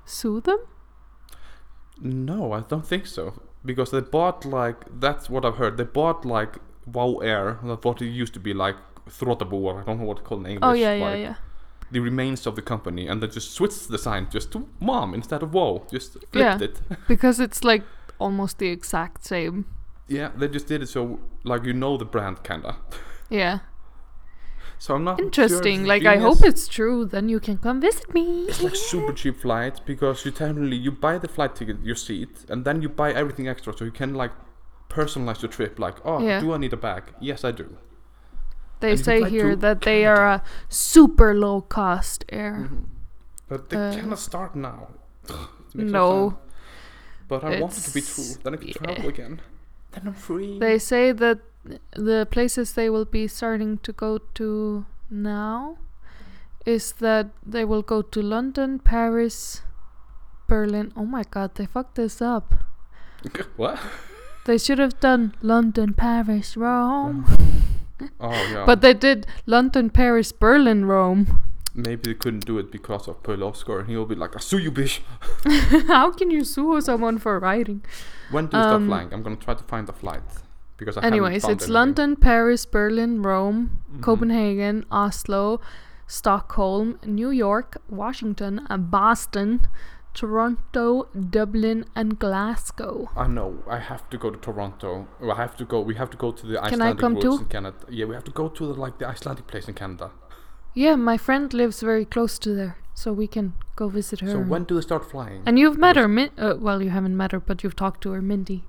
[0.04, 0.58] sue them?
[2.00, 3.32] No, I don't think so.
[3.64, 5.76] Because they bought like that's what I've heard.
[5.76, 8.76] They bought like Wow Air, that's what it used to be like
[9.08, 10.70] þrotabú, I don't know what it's called in oh, English.
[10.70, 11.34] oh yeah, yeah, yeah.
[11.90, 15.42] The remains of the company, and they just switched the sign just to Mom instead
[15.42, 15.84] of Wow.
[15.90, 16.58] Just flipped Yeah.
[16.60, 16.80] it.
[17.08, 17.84] Because it's like
[18.18, 19.64] almost the exact same.
[20.08, 22.76] yeah, they just did it so like you know the brand kinda.
[23.30, 23.58] Yeah.
[24.78, 25.80] So I'm not Interesting.
[25.80, 27.04] it's Like I hope it's true.
[27.06, 28.44] Then you can come visit me.
[28.48, 32.44] It's like super cheap flight because you technically you buy the flight ticket, your seat,
[32.48, 34.32] and then you buy everything extra, so you can like
[34.88, 35.78] personalize your trip.
[35.78, 36.40] Like, oh, Yeah.
[36.40, 37.02] do I need a bag?
[37.20, 37.76] Yes, I do.
[38.80, 42.68] They And say here that they are a super low cost air.
[42.68, 42.84] Mhm.
[43.48, 44.88] But they Uh, cannot start now.
[45.74, 46.38] No.
[47.28, 48.24] But I want it to be true.
[48.42, 48.74] Then I can yeah.
[48.74, 49.40] travel again.
[49.92, 50.58] Then I'm free.
[50.58, 51.38] They say that
[51.94, 55.78] the places they will be starting to go to now
[56.64, 59.62] is that they will go to London, Paris,
[60.48, 60.92] Berlin.
[60.96, 62.54] Oh my god, they fucked this up.
[63.56, 63.78] what?
[64.46, 67.24] They should have done London, Paris, Rome.
[68.20, 68.64] Oh yeah.
[68.66, 71.40] But they did London, Paris, Berlin, Rome.
[71.74, 74.58] maybe they couldn't do it because of Páll Óskar, and he'll be like, "I sue
[74.58, 75.00] you, bitch."
[75.88, 77.80] How can you sue someone for writing?
[78.30, 79.14] When do you start Um, flying?
[79.14, 80.20] I'm gonna try to find the flight
[80.78, 81.72] because I Anyways, it's anything.
[81.72, 84.02] London, Paris, Berlin, Rome, Mhm.
[84.02, 85.60] Copenhagen, Oslo,
[86.06, 89.60] Stockholm, New York, Washington, and Boston,
[90.14, 93.10] Toronto, Dublin, and Glasgow.
[93.16, 93.62] I know.
[93.68, 95.06] I have to go to Toronto.
[95.22, 95.80] I have to go.
[95.80, 97.38] We have to go to the Can I Icelandic come too?
[97.40, 97.76] in Canada.
[97.90, 100.10] Yeah, we have to go to the, like the Icelandic place in Canada.
[100.74, 104.30] Yeah, my friend lives very close to there, so we can go visit her.
[104.30, 105.42] So when do they start flying?
[105.46, 108.10] and you've met her, Min- uh, well, you haven't met her, but you've talked to
[108.12, 108.64] her, Mindy.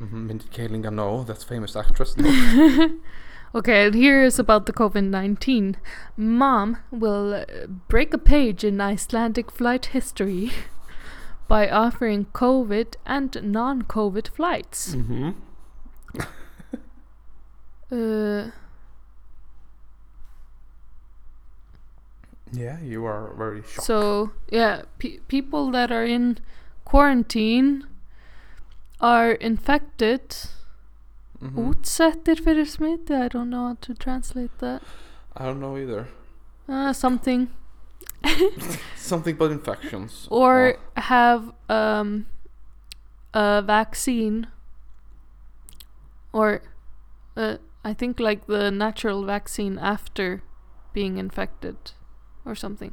[0.00, 0.26] Mm-hmm.
[0.26, 1.22] Mindy Kaling, I know.
[1.24, 2.16] That's famous actress.
[3.52, 5.76] Okay, and here is about the COVID 19.
[6.16, 10.52] Mom will uh, break a page in Icelandic flight history
[11.48, 14.94] by offering COVID and non COVID flights.
[14.94, 15.30] mm-hmm.
[17.92, 18.50] Uh,
[22.52, 23.86] Yeah, you are very shocked.
[23.86, 26.38] so, yeah, pe- people that are in
[26.84, 27.86] quarantine
[29.00, 30.22] are infected.
[31.40, 31.56] Mhm.
[31.68, 33.14] Útsettir fyrir smiti.
[33.14, 34.82] I don't know how to translate that.
[35.36, 36.08] I don't know either.
[36.68, 37.48] Uh, something.
[38.96, 40.28] Something about infections.
[40.30, 42.26] or have um,
[43.32, 44.46] a vaccine
[46.32, 46.60] or
[47.36, 50.42] uh, I think like the natural vaccine after
[50.92, 51.76] being infected
[52.44, 52.92] or something.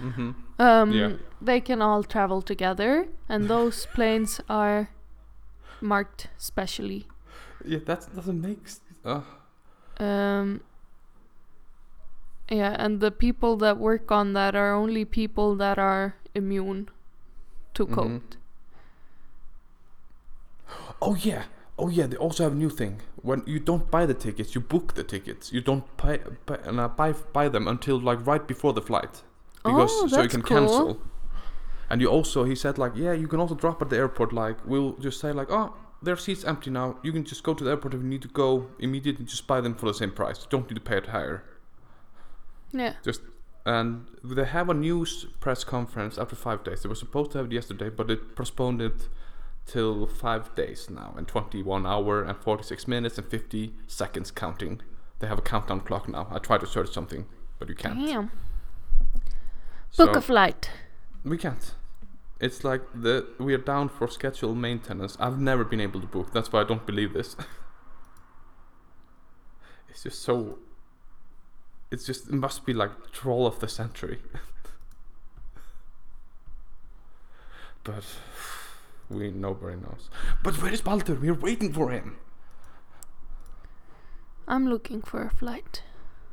[0.00, 0.30] mm-hmm.
[0.58, 1.12] Um, Yeah.
[1.40, 4.88] They can all travel together, and those planes are
[5.82, 7.06] marked specially.
[7.64, 8.62] Yeah, that doesn't make.
[8.64, 9.22] s- Uh,
[10.00, 10.60] Um,
[12.48, 16.88] yeah, and the people that work on that are only people that are immune
[17.74, 17.94] to Mhm.
[17.94, 18.22] COVID.
[21.00, 21.44] oh yeah,
[21.78, 22.06] oh yeah.
[22.06, 23.00] They also have a new thing.
[23.22, 25.52] When you don't buy the tickets, you book the tickets.
[25.52, 29.22] You don't buy buy, uh, buy, buy them until like right before the flight,
[29.64, 30.58] because oh, so you can cool.
[30.58, 31.00] cancel.
[31.92, 34.32] And you also, he said like, yeah, you can also drop at the airport.
[34.32, 36.96] Like, we'll just say like, oh, their seats empty now.
[37.02, 39.26] You can just go to the airport if you need to go immediately.
[39.26, 40.38] Just buy them for the same price.
[40.38, 41.44] You don't need to pay it higher.
[42.72, 42.94] Yeah.
[43.04, 43.20] Just
[43.66, 46.82] and they have a news press conference after five days.
[46.82, 49.08] They were supposed to have it yesterday, but it postponed it
[49.66, 54.80] till five days now, and 21 hour and 46 minutes and 50 seconds counting.
[55.18, 56.26] They have a countdown clock now.
[56.30, 57.26] I tried to search something,
[57.58, 57.98] but you can't.
[58.04, 58.30] Damn.
[59.90, 60.70] So Book a flight.
[61.22, 61.74] we can't.
[62.42, 65.16] It's like the we are down for scheduled maintenance.
[65.20, 66.32] I've never been able to book.
[66.32, 67.36] That's why I don't believe this.
[69.88, 70.58] It's just so.
[71.90, 74.20] It's just it must be like troll of the century.
[77.84, 78.04] but
[79.10, 80.08] we nobody knows.
[80.42, 81.14] But where is Baldur?
[81.14, 82.16] We're waiting for him.
[84.48, 85.82] I'm looking for a flight.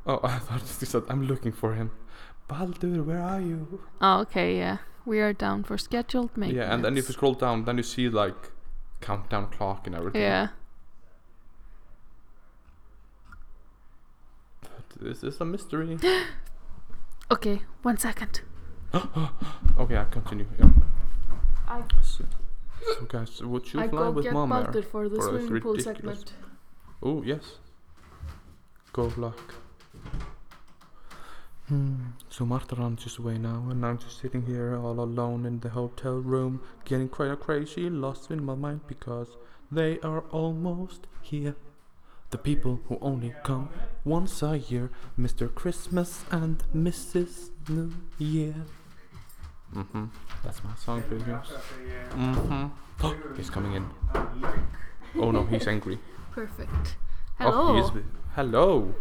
[0.08, 1.92] Oh, I thought you said I'm looking for him.
[2.48, 3.84] Baldur, where are you?
[4.02, 4.78] Oh, okay, yeah.
[5.06, 6.68] We are down for scheduled maintenance.
[6.68, 8.52] Yeah, and then if you scroll down, then you see like
[9.02, 10.22] countdown clock and everything.
[10.22, 10.50] Yeah.
[14.62, 15.98] But this is a mystery.
[17.32, 18.42] Okay, one second.
[18.96, 20.48] okay, I continue.
[20.58, 20.70] Yeah.
[21.68, 22.26] I, So,
[22.98, 24.82] so guys, would you I fly go with get mom there?
[24.82, 26.34] For the For swimming pool ridiculous- segment.
[27.04, 27.60] Oh yes.
[28.92, 29.54] Go luck.
[31.70, 31.98] Hmm.
[32.30, 35.70] So Martha runs just away now, and I'm just sitting here all alone in the
[35.70, 39.38] hotel room, getting quite crazy, lost in my mind because
[39.72, 41.56] they are almost here.
[42.32, 43.70] The people who only come
[44.04, 45.54] once a year, Mr.
[45.54, 47.52] Christmas and Mrs.
[47.70, 48.56] New Year.
[49.76, 50.06] Mm-hmm.
[50.44, 51.40] That's my song for you.
[52.16, 53.36] Mm-hmm.
[53.36, 53.86] he's coming in.
[55.18, 56.00] Oh no, he's angry.
[56.32, 56.96] Perfect.
[57.40, 57.74] Oh, Hello.
[57.76, 58.06] he is,
[58.36, 58.96] hello.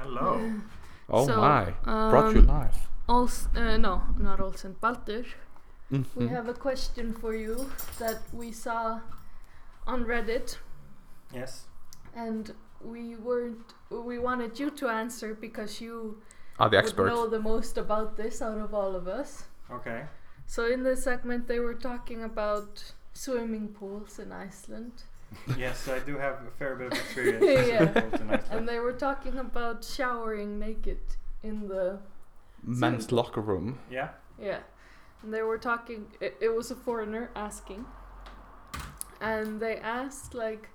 [0.00, 0.52] Hello.
[1.12, 1.64] Oh So, my.
[1.82, 2.88] Brought you um, live.
[3.08, 5.24] Ols, uh, no, not Olsen, Baldur.
[5.90, 6.28] We Mhm.
[6.28, 7.56] have a question for you
[7.98, 9.00] that we saw
[9.88, 10.58] on Reddit,
[11.34, 11.66] Yes.
[12.14, 13.74] and we weren't.
[13.90, 16.22] We wanted you to answer because you
[16.60, 17.06] Are the would expert.
[17.08, 19.48] know the most about this out of all of us.
[19.68, 20.06] Okay.
[20.46, 25.02] So in this segment, they were talking about swimming pools in Iceland,
[25.58, 27.82] yes, I do have a fair bit of experience Yeah.
[27.82, 30.98] in swimming pools in and they were talking about showering naked
[31.42, 31.98] in the
[32.62, 33.78] Men's locker room.
[33.90, 34.10] Yeah.
[34.40, 34.58] Yeah,
[35.22, 36.06] and they were talking.
[36.20, 37.84] It, it was a foreigner asking,
[39.20, 40.68] and they asked like,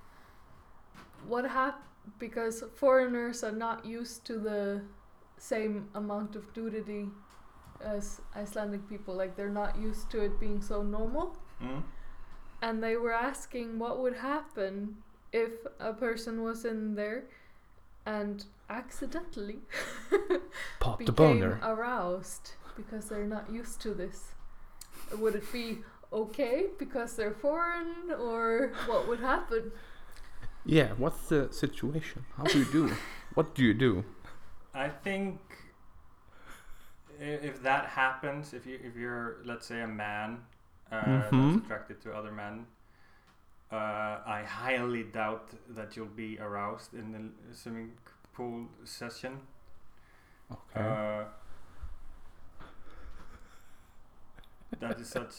[1.28, 1.82] what happened
[2.20, 4.82] because foreigners are not used to the
[5.40, 7.08] same amount of nudity
[7.82, 9.16] as Icelandic people.
[9.16, 11.82] Like they're not used to it being so normal, Mm.
[12.62, 14.98] And they were asking what would happen
[15.32, 17.24] if a person was in there
[18.06, 19.60] and accidentally
[20.80, 21.60] Pop the became boner.
[21.64, 24.34] aroused because they're not used to this.
[25.18, 25.80] Would it be
[26.12, 29.72] okay because they're foreign, or what would happen?
[30.66, 32.26] Yeah, what's the situation?
[32.38, 32.92] How do you do?
[33.36, 34.04] what do you do?
[34.74, 35.40] I think
[37.20, 40.40] if that happens, if you if you're let's say a man
[40.92, 41.54] uh, Mhm.
[41.54, 42.66] that's attracted to other men,
[43.72, 47.94] uh, I highly doubt that you'll be aroused in the swimming
[48.34, 49.40] pool session.
[50.52, 50.82] Okay.
[50.82, 51.26] Uh,
[54.80, 55.34] that is such.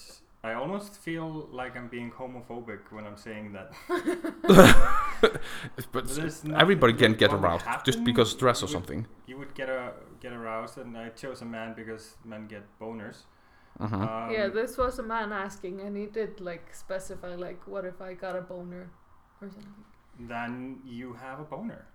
[0.45, 3.73] I almost feel like I'm being homophobic when I'm saying that.
[5.93, 6.19] but
[6.55, 9.07] everybody can get aroused just because stress or would- something.
[9.27, 13.25] You would get a get aroused, and I chose a man because men get boners.
[13.79, 13.97] Uh-huh.
[13.97, 18.01] Um, yeah, this was a man asking, and he did like specify like, what if
[18.01, 18.91] I got a boner,
[19.41, 19.85] or something.
[20.19, 21.87] then you have a boner.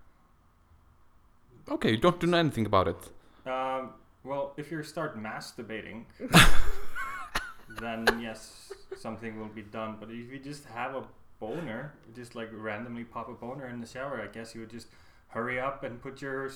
[1.70, 3.10] okay, don't do anything about it.
[3.46, 3.90] Um,
[4.24, 6.04] well, if you start masturbating,
[7.80, 9.96] then yes, something will be done.
[9.98, 11.04] But if you just have a
[11.40, 14.86] boner, just like randomly pop a boner in the shower, I guess you would just
[15.28, 16.50] hurry up and put your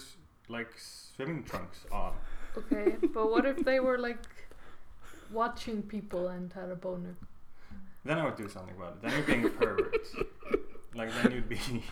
[0.48, 2.12] like swimming trunks on.
[2.56, 4.18] Okay, but what if they were like
[5.30, 7.14] watching people and had a boner?
[8.04, 9.02] Then I would do something about it.
[9.02, 10.06] Then you're being a pervert.
[10.94, 11.58] like then you'd be.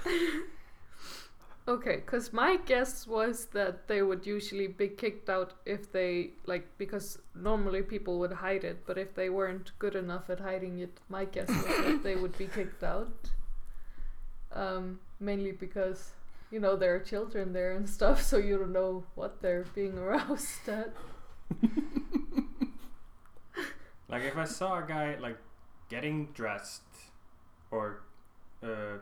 [1.67, 6.67] Okay, because my guess was that they would usually be kicked out if they, like,
[6.77, 11.01] because normally people would hide it, but if they weren't good enough at hiding it,
[11.09, 13.31] my guess was that they would be kicked out.
[14.53, 16.13] Um, mainly because,
[16.51, 19.97] you know, there are children there and stuff, so you don't know what they're being
[19.97, 20.93] aroused at.
[24.15, 25.39] Like if I saw a guy like
[25.89, 26.83] getting dressed
[27.73, 28.03] or
[28.63, 28.99] uh,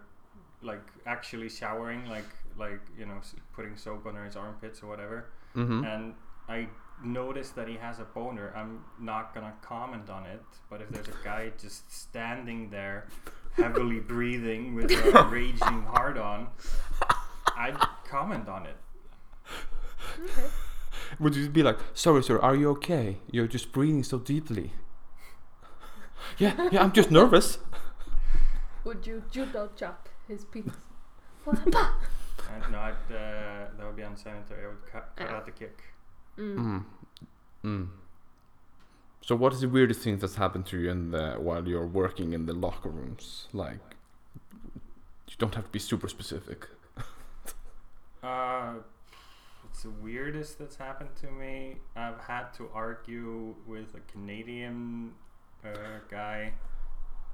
[0.62, 3.20] like actually showering, like like you know
[3.52, 5.84] putting soap under his armpits or whatever, Mm-hmm.
[5.84, 6.14] and
[6.48, 6.66] I
[7.04, 10.40] notice that he has a boner, I'm not gonna comment on it.
[10.70, 13.08] But if there's a guy just standing there,
[13.52, 16.48] heavily breathing with a raging hard on,
[17.54, 17.76] I'd
[18.08, 18.76] comment on it.
[20.24, 20.46] Okay.
[21.20, 23.18] Would you be like, sorry, sir, are you okay?
[23.30, 24.72] You're just breathing so deeply.
[26.38, 27.58] Yeah, yeah, I'm just nervous.
[28.84, 30.74] Would you judo chop his penis?
[31.46, 34.64] And no, I'd, uh, that would be unsanitary.
[34.64, 35.36] I would cut, cut Yeah.
[35.36, 35.82] out the kick.
[36.38, 36.56] Mm.
[36.58, 36.84] Mm.
[37.64, 37.88] Mm.
[39.20, 42.32] So, what is the weirdest thing that's happened to you in the while you're working
[42.32, 43.46] in the locker rooms?
[43.52, 43.78] Like,
[45.28, 46.68] you don't have to be super specific.
[48.22, 48.74] Uh,
[49.68, 51.78] it's the weirdest that's happened to me.
[51.96, 55.10] I've had to argue with a Canadian
[55.64, 56.52] uh, guy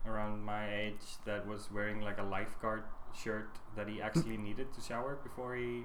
[0.06, 2.82] around my age that was wearing like a lifeguard
[3.14, 5.84] shirt that he actually needed to shower before he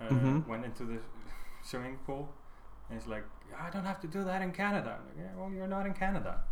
[0.00, 0.46] uh, Mhm.
[0.46, 0.98] went into the
[1.62, 2.32] swimming pool.
[2.88, 3.24] And he's like,
[3.58, 4.98] I don't have to do that in Canada.
[5.00, 6.42] I'm like, yeah, well, you're not in Canada.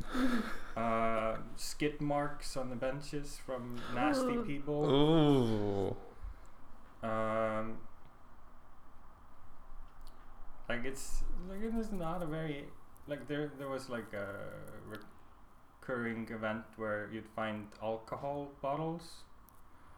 [0.76, 4.88] uh, skid marks on the benches from nasty people.
[4.88, 5.96] Ooh.
[7.08, 7.78] Um,
[10.68, 12.64] like it's like it is not a very
[13.08, 14.26] like there there was like a
[15.80, 19.24] recurring event where you'd find alcohol bottles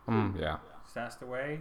[0.09, 0.57] Mm, yeah.
[0.89, 1.61] stashed away.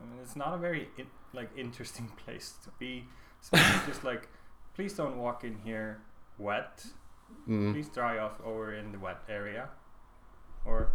[0.00, 3.04] I mean, it's not a very in, like interesting place to be.
[3.42, 4.28] Especially just like,
[4.74, 6.00] please don't walk in here
[6.38, 6.86] wet.
[7.48, 7.72] Mm.
[7.72, 9.68] Please dry off over in the wet area,
[10.64, 10.88] or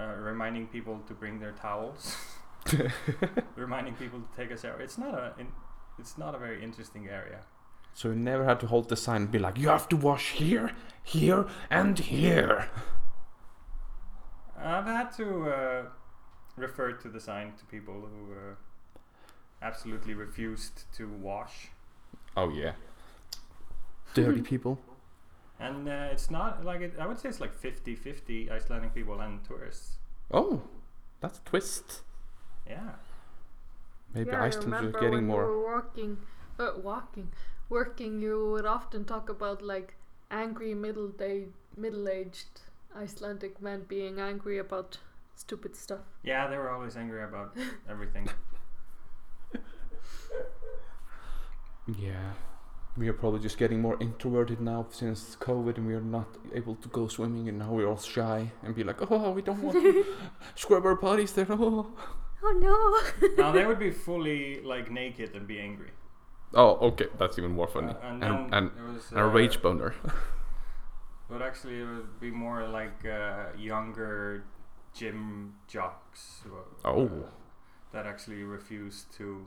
[0.00, 2.16] uh, reminding people to bring their towels.
[3.56, 4.80] reminding people to take a shower.
[4.80, 5.48] It's not a in,
[5.98, 7.40] it's not a very interesting area.
[7.96, 10.32] So you never had to hold the sign and be like, you have to wash
[10.32, 10.72] here,
[11.02, 12.68] here, and here.
[14.58, 15.82] I've had to uh,
[16.56, 18.54] refer to the sign to people who uh,
[19.62, 21.68] absolutely refused to wash,
[22.36, 22.72] Oh yeah.
[24.14, 24.78] Dirty people.
[25.58, 29.42] and uh, it's not like it, I would say it's like 50-50 Icelandic people and
[29.44, 29.96] tourists.
[30.30, 30.62] Oh,
[31.20, 32.02] that's a twist.
[32.68, 32.96] Yeah,
[34.14, 35.42] Maybe yeah, I Iceland is remember getting when more.
[35.44, 36.18] You were walking,
[36.58, 37.32] uh, walking,
[37.68, 38.20] working.
[38.22, 39.94] You would often talk about like
[40.30, 41.46] angry middle day,
[41.76, 42.60] middle-aged
[42.96, 44.98] Icelandic men being angry about
[45.34, 46.00] stupid stuff.
[46.22, 47.56] yeah, they were always angry about
[47.90, 48.28] everything.
[51.86, 52.32] Yeah.
[52.96, 56.76] We are probably just getting more introverted now since COVID and we are not able
[56.76, 59.82] to go swimming and now we're all shy and be like, oh, we don't want
[59.82, 60.04] to
[60.54, 61.46] scrub our bodies there.
[61.50, 61.86] Oh.
[62.44, 63.36] Oh no!
[63.38, 65.88] now they would be fully like naked and be angry.
[66.54, 67.06] Oh, okay.
[67.18, 67.92] That's even more funny.
[67.92, 69.94] Uh, and and and, there was, and a uh, rage boner.
[71.28, 74.44] But actually, it would be more like uh, younger
[74.94, 76.42] gym jocks.
[76.46, 77.10] uh, Oh.
[77.92, 79.46] that actually refused to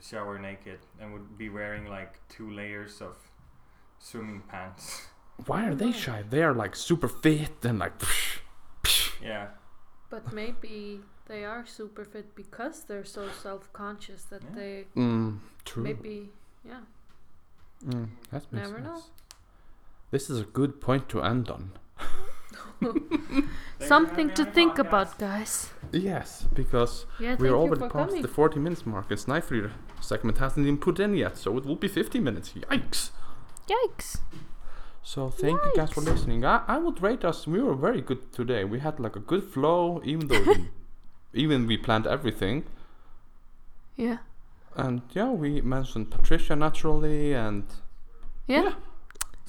[0.00, 3.16] shower naked and would be wearing like two layers of
[3.98, 5.06] swimming pants.
[5.46, 6.22] Why are they shy?
[6.28, 7.92] They are like super fit and like.
[9.22, 9.48] yeah,
[10.10, 14.54] But maybe they are super fit because they're so self-conscious that Yeah.
[14.54, 15.82] they Mm, true.
[15.82, 16.30] maybe
[16.64, 16.80] yeah.
[17.84, 18.86] Mm, that makes Never sense.
[18.86, 19.02] know.
[20.10, 21.72] This is a good point to end on.
[23.80, 25.70] Something to think about, guys.
[25.92, 28.22] Yes, because Yeah, we're already past coming.
[28.22, 31.76] the 40 minutes mark and Sniffer segment hasn't even put in yet, so it will
[31.76, 32.52] be 50 minutes.
[32.54, 33.10] Yikes!
[33.68, 34.20] Yikes!
[35.06, 36.44] So thank you guys for listening.
[36.44, 37.46] I, I would rate us.
[37.46, 38.64] We were very good today.
[38.64, 40.68] We had like a good flow, even though we,
[41.32, 42.64] even we planned everything.
[43.94, 44.18] Yeah.
[44.74, 47.62] And yeah, we mentioned Patricia naturally, and
[48.48, 48.62] Yeah.
[48.62, 48.72] Yeah.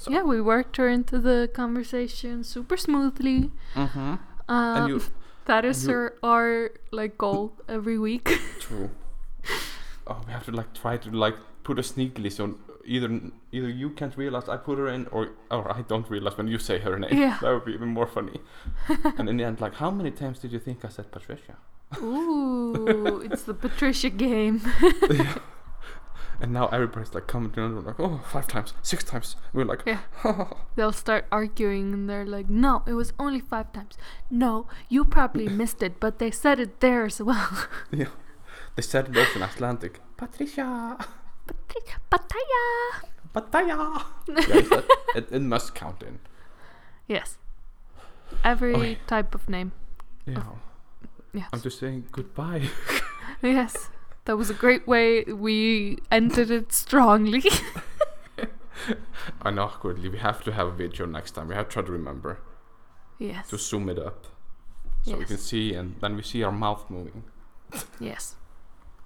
[0.08, 3.50] Yeah, we worked her into the conversation super smoothly.
[3.74, 4.00] mm-hmm.
[4.00, 4.22] Um,
[4.78, 5.02] and you
[5.46, 8.30] that is her, our like goal every week.
[8.60, 8.92] true.
[10.10, 12.56] Oh, we have to like try to like put a sneakily so
[12.88, 13.10] either
[13.52, 16.58] either you can't realize I put her in, or or I don't realize when you
[16.58, 17.18] say her name.
[17.18, 17.38] Yeah.
[17.42, 18.40] that would be even more funny.
[19.18, 21.58] and in the end, like, how many times did you think I said Patricia?
[22.02, 24.62] Ooh, it's the Patricia game.
[25.12, 25.38] yeah.
[26.40, 29.36] And now everybody's like commenting on like, oh, five times, six times.
[29.54, 30.02] We're like, Yeah.
[30.76, 33.98] They'll start arguing and they're like, no, it was only five times.
[34.30, 37.50] No, you probably missed it, but they said it there as well.
[37.92, 38.10] yeah.
[38.76, 40.00] They said it also in Atlantic.
[40.16, 40.98] Patricia,
[41.48, 43.08] Patricia, Pataya!
[43.34, 44.04] Pataya.
[45.16, 46.20] it, it must count in.
[47.08, 47.38] Yes.
[48.44, 48.98] Every Okay.
[49.08, 49.72] type of name.
[50.26, 50.44] Yeah.
[51.34, 51.50] Yes.
[51.54, 52.70] I'm just saying goodbye.
[53.42, 53.90] Yes.
[54.26, 55.24] That was a great way.
[55.24, 57.44] We ended it strongly.
[59.42, 61.50] and awkwardly, we have to have a video next time.
[61.50, 62.40] We have to try to remember
[63.20, 63.50] yes.
[63.50, 64.28] to zoom it up
[65.04, 67.24] so we can see, and then we see our mouth moving.
[68.00, 68.36] Yes.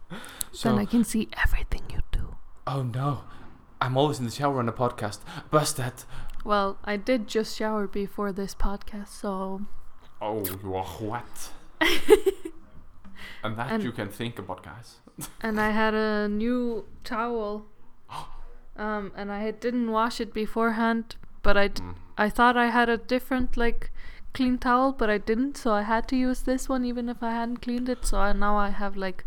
[0.51, 1.90] So, then I can see everything you do.
[2.68, 3.24] Oh no,
[3.80, 5.20] I'm always in the shower on the podcast.
[5.49, 6.05] Bust that.
[6.43, 9.62] Well, I did just shower before this podcast, so
[10.22, 11.49] Oh, you are wet.
[13.43, 14.97] and that And- you can think about, guys.
[15.41, 17.66] and I had a new towel.
[18.78, 21.95] Um, and I didn't wash it beforehand, but I, d- Mm.
[22.18, 23.91] I thought I had a different like
[24.34, 27.32] clean towel, but I didn't, so I had to use this one even if I
[27.32, 28.05] hadn't cleaned it.
[28.05, 29.26] So I, now I have like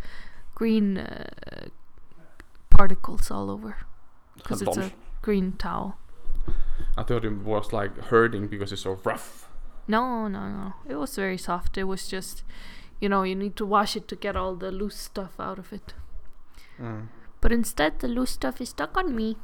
[0.55, 1.66] green uh,
[2.75, 3.77] particles all over
[4.37, 5.97] because it's a green towel.
[6.97, 9.49] I thought it was like hurting because it's so rough.
[9.87, 10.75] No, no, no.
[10.89, 11.79] It was very soft.
[11.79, 12.43] It was just,
[13.01, 15.72] you know, you need to wash it to get all the loose stuff out of
[15.72, 15.95] it.
[16.81, 17.09] Mm.
[17.41, 19.37] But instead, the loose stuff is stuck on me.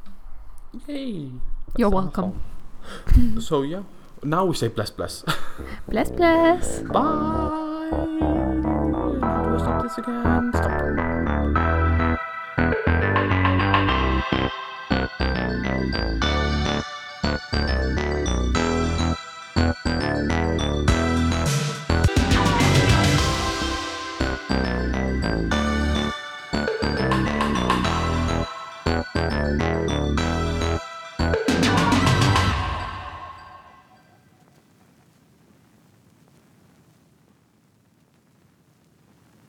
[0.86, 1.32] Yay!
[1.76, 2.42] You're welcome.
[3.40, 3.82] so yeah,
[4.22, 5.24] now we say bless bless.
[5.88, 6.80] Bless, bless.
[6.80, 7.66] Bye.
[9.58, 10.50] Stop this again?
[10.54, 10.80] Stop.